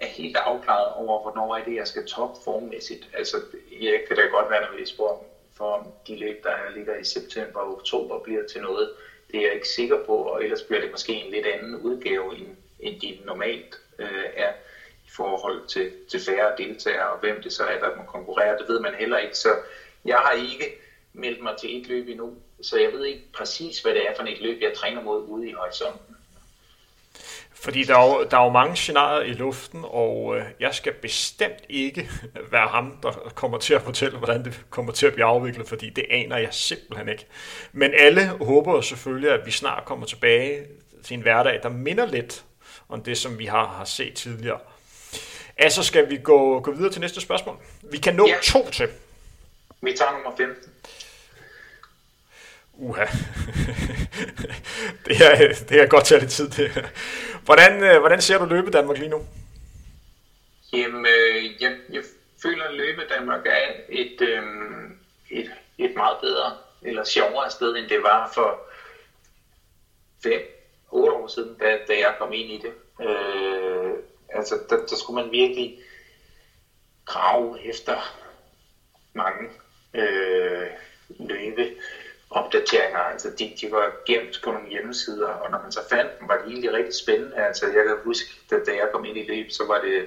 [0.01, 3.09] er helt afklaret over, hvornår er det, jeg skal top formmæssigt.
[3.13, 3.41] Altså,
[3.81, 5.25] jeg kan da godt være nervøs for,
[5.57, 8.89] for de løb, der ligger i september og oktober, bliver til noget.
[9.31, 12.37] Det er jeg ikke sikker på, og ellers bliver det måske en lidt anden udgave,
[12.37, 14.51] end, end de normalt øh, er
[15.05, 18.67] i forhold til, til færre deltagere, og hvem det så er, der må konkurrere, det
[18.67, 19.37] ved man heller ikke.
[19.37, 19.55] Så
[20.05, 20.73] jeg har ikke
[21.13, 24.23] meldt mig til et løb endnu, så jeg ved ikke præcis, hvad det er for
[24.23, 26.10] et løb, jeg træner mod ude i horisonten.
[27.61, 30.93] Fordi der er, jo, der er jo mange scenarier i luften, og øh, jeg skal
[30.93, 32.09] bestemt ikke
[32.51, 35.89] være ham, der kommer til at fortælle, hvordan det kommer til at blive afviklet, fordi
[35.89, 37.25] det aner jeg simpelthen ikke.
[37.71, 40.65] Men alle håber selvfølgelig, at vi snart kommer tilbage
[41.03, 42.43] til en hverdag, der minder lidt
[42.89, 44.59] om det, som vi har, har set tidligere.
[45.57, 47.57] Altså skal vi gå, gå videre til næste spørgsmål.
[47.81, 48.35] Vi kan nå ja.
[48.43, 48.87] to til.
[49.81, 50.71] Vi tager nummer 15.
[52.81, 53.05] Uha.
[55.05, 56.49] det, er, det er godt tage lidt tid.
[56.49, 56.91] Det.
[57.45, 59.25] Hvordan, øh, hvordan ser du løbe Danmark lige nu?
[60.73, 62.03] Jamen, øh, jeg, jeg
[62.43, 64.43] føler, at løbe Danmark er et, øh,
[65.29, 68.59] et, et meget bedre eller sjovere sted, end det var for
[70.27, 70.31] 5-8
[70.91, 72.73] år siden, da, da jeg kom ind i det.
[73.07, 73.93] Øh,
[74.29, 75.79] altså, der, der skulle man virkelig
[77.05, 78.15] grave efter
[79.13, 79.49] mange
[79.93, 80.67] øh,
[81.19, 81.75] løbe
[82.31, 82.99] opdateringer.
[82.99, 86.37] Altså, de, de var gemt på nogle hjemmesider, og når man så fandt dem, var
[86.37, 87.35] det egentlig rigtig spændende.
[87.35, 90.05] Altså, jeg kan huske, da, da jeg kom ind i løb, så var det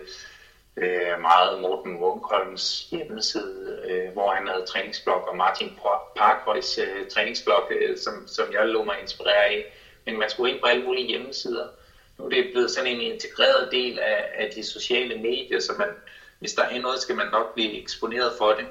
[0.77, 5.73] øh, meget Morten Munkholms hjemmeside, øh, hvor han havde træningsblok, og Martin
[6.17, 9.65] Parkhøjs øh, træningsblok, øh, som, som jeg lå mig inspirere af.
[10.07, 11.67] Men man skulle ind på alle mulige hjemmesider.
[12.19, 15.89] Nu er det blevet sådan en integreret del af, af de sociale medier, så man,
[16.39, 18.67] hvis der er noget, skal man nok blive eksponeret for det.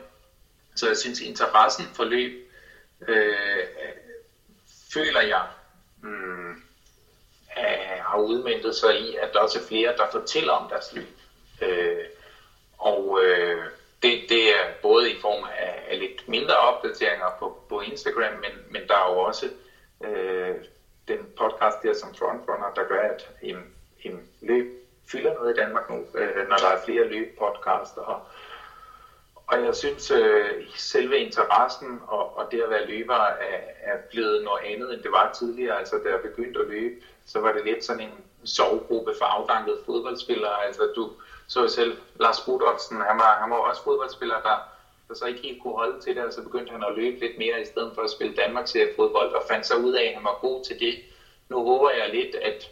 [0.76, 2.43] Så jeg synes, interessen for løb
[3.08, 3.68] øh,
[4.94, 5.46] føler jeg
[6.02, 6.64] mm,
[8.14, 11.08] har udmyndtet sig i, at der også er flere, der fortæller om deres liv.
[11.62, 12.06] Øh,
[12.78, 13.64] og øh,
[14.04, 18.52] det, det er både i form af, af lidt mindre opdateringer på, på Instagram, men,
[18.70, 19.50] men der er jo også
[20.04, 20.56] øh,
[21.08, 23.58] den podcast der som Frontrunner, der gør, at en,
[24.02, 28.02] en løb fylder noget i Danmark nu, øh, når der er flere løbpodcaster.
[28.02, 28.22] Og,
[29.48, 34.44] og jeg synes, øh, selve interessen og, og det at være løber er, er blevet
[34.44, 35.80] noget andet, end det var tidligere.
[35.80, 39.78] Altså, da jeg begyndte at løbe, så var det lidt sådan en sovegruppe for afdankede
[39.86, 40.66] fodboldspillere.
[40.66, 41.12] Altså, du
[41.48, 44.58] så selv Lars Rudolfsen, han var, han var også fodboldspiller, der,
[45.08, 47.38] der så ikke helt kunne holde til det, og så begyndte han at løbe lidt
[47.38, 50.24] mere, i stedet for at spille Danmarks fodbold, og fandt sig ud af, at han
[50.24, 50.98] var god til det.
[51.50, 52.70] Nu håber jeg lidt, at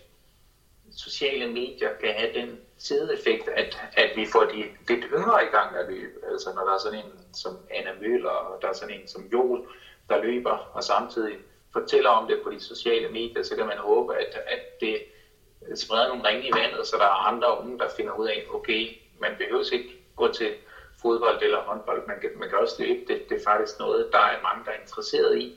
[0.97, 5.75] sociale medier kan have den sideeffekt, at, at vi får de lidt yngre i gang
[5.75, 6.19] at løbe.
[6.31, 9.21] Altså når der er sådan en som Anna Møller, og der er sådan en som
[9.31, 9.61] Joel,
[10.09, 11.37] der løber, og samtidig
[11.73, 14.97] fortæller om det på de sociale medier, så kan man håbe, at, at det
[15.75, 18.87] spreder nogle ringe i vandet, så der er andre unge, der finder ud af, okay,
[19.19, 20.53] man behøver ikke gå til
[21.01, 22.99] fodbold eller håndbold, man kan, man kan også løbe.
[23.07, 25.51] Det, det er faktisk noget, der er mange, der er interesseret i.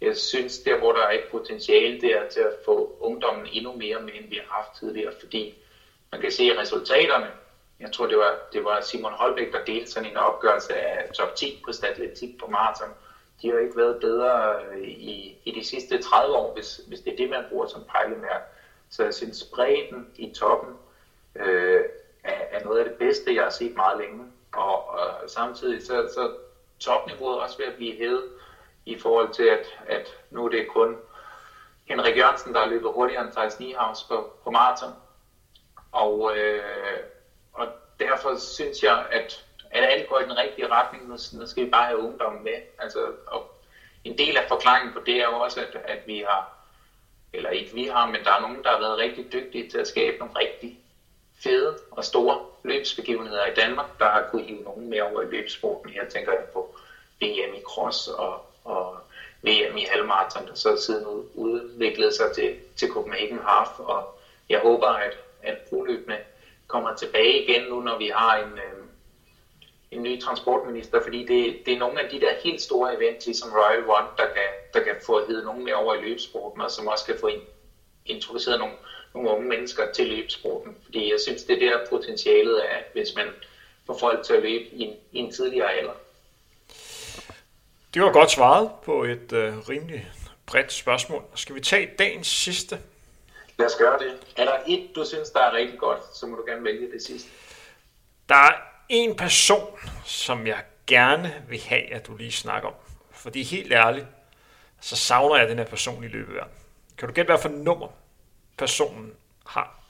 [0.00, 3.72] Jeg synes, der hvor der er et potentiale, det er til at få ungdommen endnu
[3.72, 5.54] mere med, end vi har haft tidligere, fordi
[6.14, 7.30] man kan se resultaterne.
[7.80, 11.34] Jeg tror, det var, det var Simon Holbæk, der delte sådan en opgørelse af top
[11.34, 12.88] 10 på statletik på maraton.
[13.42, 17.12] De har ikke været bedre øh, i, i de sidste 30 år, hvis, hvis det
[17.12, 18.44] er det, man bruger som pejlemærke.
[18.90, 20.74] Så jeg synes, bredden i toppen
[21.36, 21.80] øh,
[22.24, 24.24] er, er noget af det bedste, jeg har set meget længe.
[24.52, 26.32] Og, og samtidig så, så
[26.78, 28.24] topniveauet også ved at blive hævet
[28.86, 30.96] i forhold til, at, at nu er det kun
[31.84, 34.92] Henrik Jørgensen, der har løbet hurtigere end Thijs Niehaus på, på maraton.
[35.94, 37.00] Og, øh,
[37.52, 37.66] og
[37.98, 41.08] derfor synes jeg, at, at alt går i den rigtige retning.
[41.08, 42.58] Nu, nu skal vi bare have ungdommen med.
[42.78, 43.44] Altså, og
[44.04, 46.58] en del af forklaringen på det er jo også, at, at vi har,
[47.32, 49.86] eller ikke vi har, men der er nogen, der har været rigtig dygtige til at
[49.86, 50.78] skabe nogle rigtig
[51.42, 55.90] fede og store løbsbegivenheder i Danmark, der har kunne hive nogen med over i løbsporten.
[55.90, 56.66] Her tænker jeg på
[57.20, 58.96] VM i cross og, og
[59.42, 64.04] VM i halvmarathon, der så siden udviklede sig til, til Copenhagen Half, og
[64.48, 66.18] jeg håber, at, at forløbende
[66.66, 68.84] kommer tilbage igen nu, når vi har en, øh,
[69.90, 73.50] en ny transportminister, fordi det, det er nogle af de der helt store events, ligesom
[73.52, 76.86] Royal One, der kan, der kan få heddet nogen med over i løbsporten, og som
[76.86, 77.30] også kan få
[78.06, 78.74] introduceret nogle,
[79.14, 80.76] nogle unge mennesker til løbsporten.
[80.84, 83.26] Fordi jeg synes, det er der potentialet er, hvis man
[83.86, 85.92] får folk til at løbe i en, i en tidligere alder.
[87.94, 90.10] Det var godt svaret på et øh, rimelig
[90.46, 91.22] bredt spørgsmål.
[91.34, 92.78] Skal vi tage dagens sidste?
[93.58, 94.34] Lad os gøre det.
[94.36, 97.02] Er der et, du synes, der er rigtig godt, så må du gerne vælge det
[97.02, 97.30] sidste.
[98.28, 98.52] Der er
[98.88, 102.74] en person, som jeg gerne vil have, at du lige snakker om.
[103.10, 104.06] Fordi helt ærligt,
[104.80, 106.44] så savner jeg den her person i løbet af.
[106.98, 107.88] Kan du gætte, hvad for nummer
[108.58, 109.12] personen
[109.46, 109.80] har?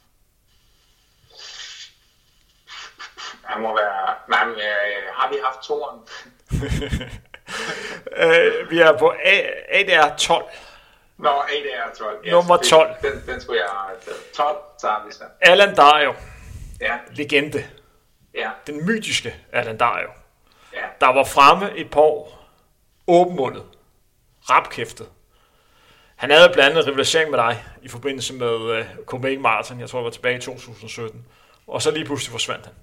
[3.45, 4.15] Han må være...
[4.29, 6.01] Nej, men, øh, har vi haft toren?
[8.25, 10.45] øh, vi er på A, ADR 12.
[11.19, 12.25] Nå, ADR 12.
[12.25, 12.91] Yes, Nummer 12.
[13.03, 14.33] Den, den skulle jeg have taget.
[14.35, 15.25] 12 tager vi så.
[15.41, 16.15] Alan Dario.
[16.81, 16.99] Ja.
[17.11, 17.65] Legende.
[18.35, 18.51] Ja.
[18.67, 20.09] Den mytiske Alan Dario.
[20.73, 20.85] Ja.
[21.01, 22.49] Der var fremme et par år.
[23.07, 23.65] Åbenmundet.
[24.51, 25.09] Rapkæftet.
[26.17, 29.81] Han havde blandt andet rivalisering med dig i forbindelse med uh, Copenhagen Marathon.
[29.81, 31.27] Jeg tror, det var tilbage i 2017.
[31.67, 32.75] Og så lige pludselig forsvandt han.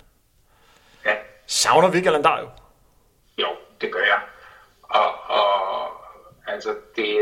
[1.06, 1.16] Ja.
[1.48, 2.50] Savner vi ikke Alan Dario?
[3.38, 3.48] Jo,
[3.82, 4.20] det gør jeg.
[4.84, 5.92] Og, og
[6.48, 7.18] altså, det,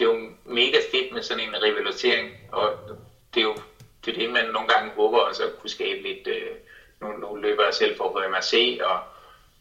[0.00, 2.72] det er jo mega fedt med sådan en rivalisering, og
[3.34, 3.56] det er jo
[4.04, 6.56] det, er det man nogle gange håber også at kunne skabe lidt, øh,
[7.00, 8.98] nu, nu løber jeg selv for MRC, og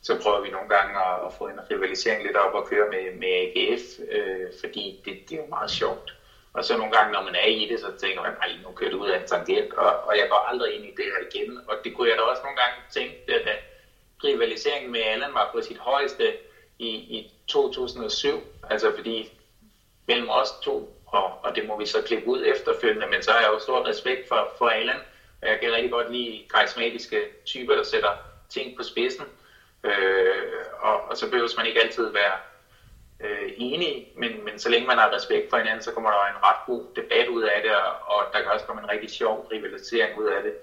[0.02, 3.12] så prøver vi nogle gange at, at få en rivalisering lidt op og køre med,
[3.12, 6.16] med AGF, øh, fordi det, det er jo meget sjovt.
[6.54, 8.90] Og så nogle gange, når man er i det, så tænker man, nej, nu kører
[8.90, 11.60] du ud af en tangent, og, og jeg går aldrig ind i det her igen.
[11.68, 13.60] Og det kunne jeg da også nogle gange tænke, at
[14.24, 16.34] rivaliseringen med Allan var på sit højeste
[16.80, 19.30] i, i 2007, altså fordi
[20.10, 23.40] mellem os to, og, og det må vi så klippe ud efterfølgende, men så har
[23.40, 25.02] jeg jo stor respekt for, for Allan,
[25.42, 28.14] og jeg kan rigtig godt lide karismatiske typer, der sætter
[28.50, 29.26] ting på spidsen,
[29.84, 32.38] øh, og, og så behøver man ikke altid være
[33.20, 36.44] øh, enige, men, men så længe man har respekt for hinanden, så kommer der en
[36.44, 39.48] ret god debat ud af det, og, og der kan også komme en rigtig sjov
[39.52, 40.54] rivalisering ud af det.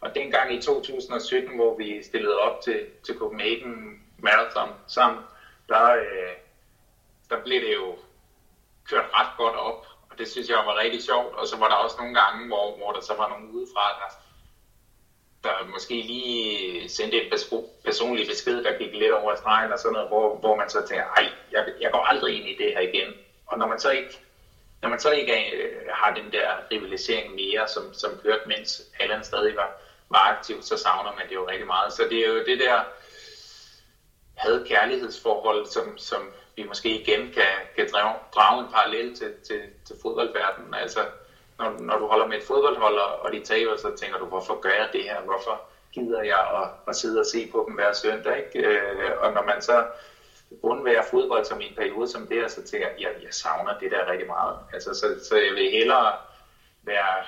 [0.00, 5.20] Og dengang i 2017, hvor vi stillede op til, til Copenhagen Marathon sammen,
[5.68, 6.32] der, øh,
[7.30, 7.96] der blev det jo
[8.90, 11.34] kørte ret godt op, og det synes jeg var rigtig sjovt.
[11.34, 14.10] Og så var der også nogle gange, hvor, hvor der så var nogen udefra, der,
[15.44, 17.32] der måske lige sendte en
[17.84, 21.04] personlig besked, der gik lidt over stregen og sådan noget, hvor, hvor man så tænker,
[21.04, 23.14] ej, jeg, jeg går aldrig ind i det her igen.
[23.46, 24.18] Og når man så ikke,
[24.82, 29.24] når man så ikke øh, har den der rivalisering mere, som, som kørte, mens Allan
[29.24, 29.70] stadig var,
[30.08, 31.92] var aktiv, så savner man det jo rigtig meget.
[31.92, 32.80] Så det er jo det der
[34.36, 39.96] had-kærlighedsforhold, som, som vi måske igen kan, kan drage, drage en parallel til, til, til
[40.02, 40.74] fodboldverdenen.
[40.74, 41.00] Altså,
[41.58, 44.70] når, når du holder med et fodboldhold, og de taber, så tænker du, hvorfor gør
[44.70, 45.20] jeg det her?
[45.20, 45.60] Hvorfor
[45.92, 48.36] gider jeg at, at sidde og se på dem hver søndag?
[48.36, 48.68] Ikke?
[48.68, 49.86] Øh, og når man så
[50.62, 53.90] undværer fodbold som en periode som det her, så tænker jeg, jeg, jeg savner det
[53.90, 54.56] der rigtig meget.
[54.72, 56.12] Altså, så, så jeg vil hellere
[56.82, 57.24] være,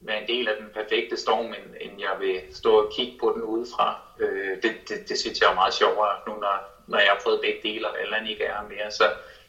[0.00, 3.32] være en del af den perfekte storm, end, end jeg vil stå og kigge på
[3.34, 4.00] den udefra.
[4.18, 7.40] Øh, det, det, det synes jeg er meget sjovere, nu når, når jeg har fået
[7.40, 8.90] begge dele, og Allan ikke er mere.
[8.90, 9.04] Så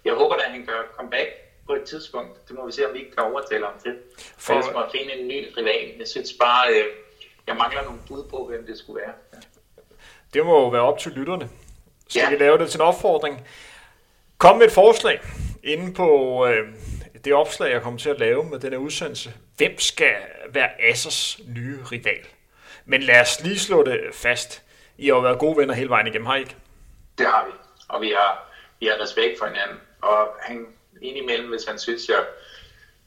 [0.05, 1.29] jeg håber, at han gør comeback
[1.67, 2.47] på et tidspunkt.
[2.47, 3.97] Det må vi se, om vi ikke kan overtale ham til.
[4.37, 5.97] For ellers må jeg finde en ny rival.
[5.99, 6.85] Jeg synes bare, øh,
[7.47, 9.13] jeg mangler nogle bud på, hvem det skulle være.
[9.33, 9.39] Ja.
[10.33, 11.49] Det må jo være op til lytterne.
[12.07, 12.29] Skal ja.
[12.29, 13.47] vi lave det til en opfordring?
[14.37, 15.19] Kom med et forslag
[15.63, 16.67] inde på øh,
[17.27, 19.33] det opslag, jeg kommer til at lave med denne udsendelse.
[19.57, 20.15] Hvem skal
[20.49, 22.25] være Assers nye rival?
[22.85, 24.63] Men lad os lige slå det fast.
[24.97, 26.55] I har jo været gode venner hele vejen igennem, har I ikke?
[27.17, 27.51] Det har vi.
[27.89, 28.31] Og vi har,
[28.79, 29.77] vi har respekt for hinanden.
[30.01, 30.67] Og han,
[31.01, 32.23] indimellem, hvis han synes, jeg,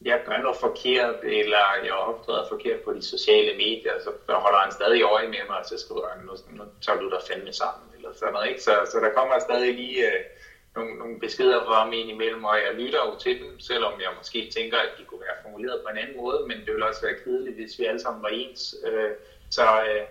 [0.02, 4.72] jeg gør noget forkert, eller jeg optræder forkert på de sociale medier, så holder han
[4.72, 7.86] stadig øje med mig, og så skriver han, nu, nu tager du dig fandme sammen,
[7.96, 8.62] eller sådan noget, ikke?
[8.62, 10.20] Så, så der kommer stadig lige øh,
[10.76, 14.50] nogle, nogle beskeder fra ham indimellem, og jeg lytter jo til dem, selvom jeg måske
[14.56, 17.20] tænker, at de kunne være formuleret på en anden måde, men det ville også være
[17.24, 18.74] kedeligt, hvis vi alle sammen var ens.
[18.86, 19.10] Øh,
[19.50, 20.02] så øh,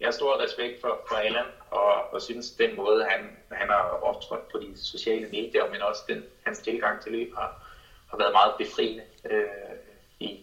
[0.00, 3.82] jeg har stor respekt for, for Allan, og, og synes, den måde, han, han har
[4.02, 7.62] optrådt på de sociale medier, men også den, hans tilgang til løb har,
[8.10, 9.44] har været meget befriende øh,
[10.20, 10.40] i,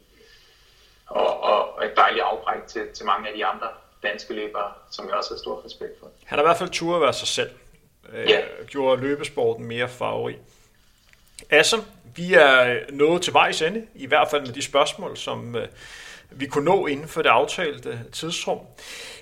[1.07, 3.67] og, og, et dejligt afbræk til, til mange af de andre
[4.03, 6.11] danske løbere, som jeg også har stor respekt for.
[6.25, 7.49] Han har i hvert fald tur at være sig selv.
[8.13, 8.41] Øh, ja.
[8.67, 10.37] Gjorde løbesporten mere farverig.
[11.49, 11.81] Assem,
[12.15, 15.67] vi er nået til vejs ende, i hvert fald med de spørgsmål, som øh,
[16.31, 18.59] vi kunne nå inden for det aftalte tidsrum.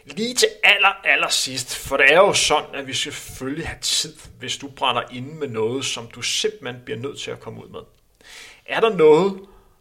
[0.06, 4.16] Lige til aller, aller sidst, for det er jo sådan, at vi selvfølgelig have tid,
[4.40, 7.70] hvis du brænder inde med noget, som du simpelthen bliver nødt til at komme ud
[7.70, 7.80] med.
[8.66, 9.40] Er der noget,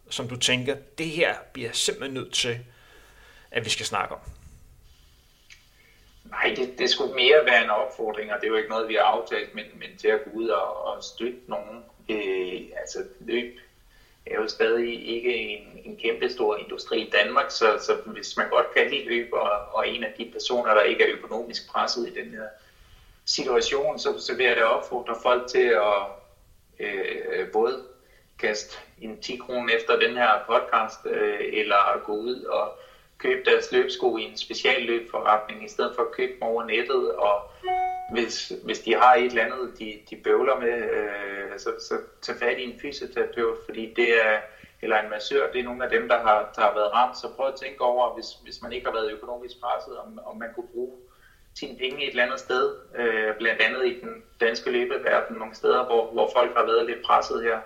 [0.09, 2.59] som du tænker, det her bliver simpelthen nødt til,
[3.51, 4.21] at vi skal snakke om?
[6.33, 8.93] Nej, det, det skulle mere være en opfordring, og det er jo ikke noget, vi
[8.93, 11.83] har aftalt, men, men til at gå ud og, og støtte nogen.
[12.09, 13.59] Øh, altså løb
[14.25, 18.49] er jo stadig ikke en, en kæmpe stor industri i Danmark, så, så hvis man
[18.49, 22.07] godt kan lide løb, og, og en af de personer, der ikke er økonomisk presset
[22.07, 22.47] i den her
[23.25, 26.03] situation, så, så vil jeg da opfordre folk til at
[26.79, 27.83] øh, både
[28.39, 32.77] kaste en 10 kroner efter den her podcast, øh, eller gå ud og
[33.23, 37.35] købe deres løbsko i en specialløbforretning, i stedet for at købe dem over nettet, og
[38.13, 42.35] hvis, hvis de har et eller andet, de, de bøvler med, øh, så, så tag
[42.35, 44.39] fat i en fysioterapeut, fordi det er,
[44.81, 47.27] eller en massør, det er nogle af dem, der har, der har været ramt, så
[47.27, 50.51] prøv at tænke over, hvis, hvis man ikke har været økonomisk presset, om, om man
[50.55, 50.97] kunne bruge
[51.59, 55.83] sine penge et eller andet sted, øh, blandt andet i den danske løbeverden, nogle steder,
[55.83, 57.57] hvor, hvor folk har været lidt presset her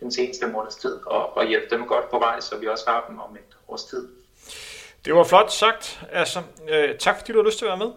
[0.00, 3.04] den seneste måneds tid, og, og hjælpe dem godt på vej, så vi også har
[3.08, 4.04] dem om et års tid.
[5.06, 6.00] Det var flot sagt.
[6.12, 7.92] Altså, øh, tak fordi du har lyst til at være med.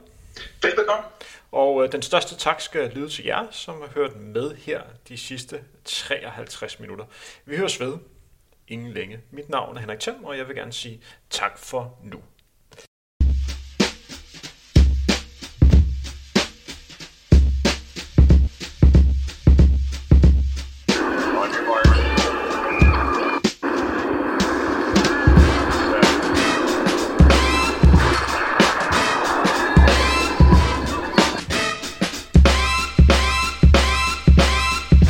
[0.61, 1.03] Velbekomme.
[1.51, 5.17] Og øh, den største tak skal lyde til jer, som har hørt med her de
[5.17, 7.05] sidste 53 minutter.
[7.45, 7.93] Vi høres ved
[8.67, 9.19] ingen længe.
[9.31, 12.21] Mit navn er Henrik Thiem, og jeg vil gerne sige tak for nu.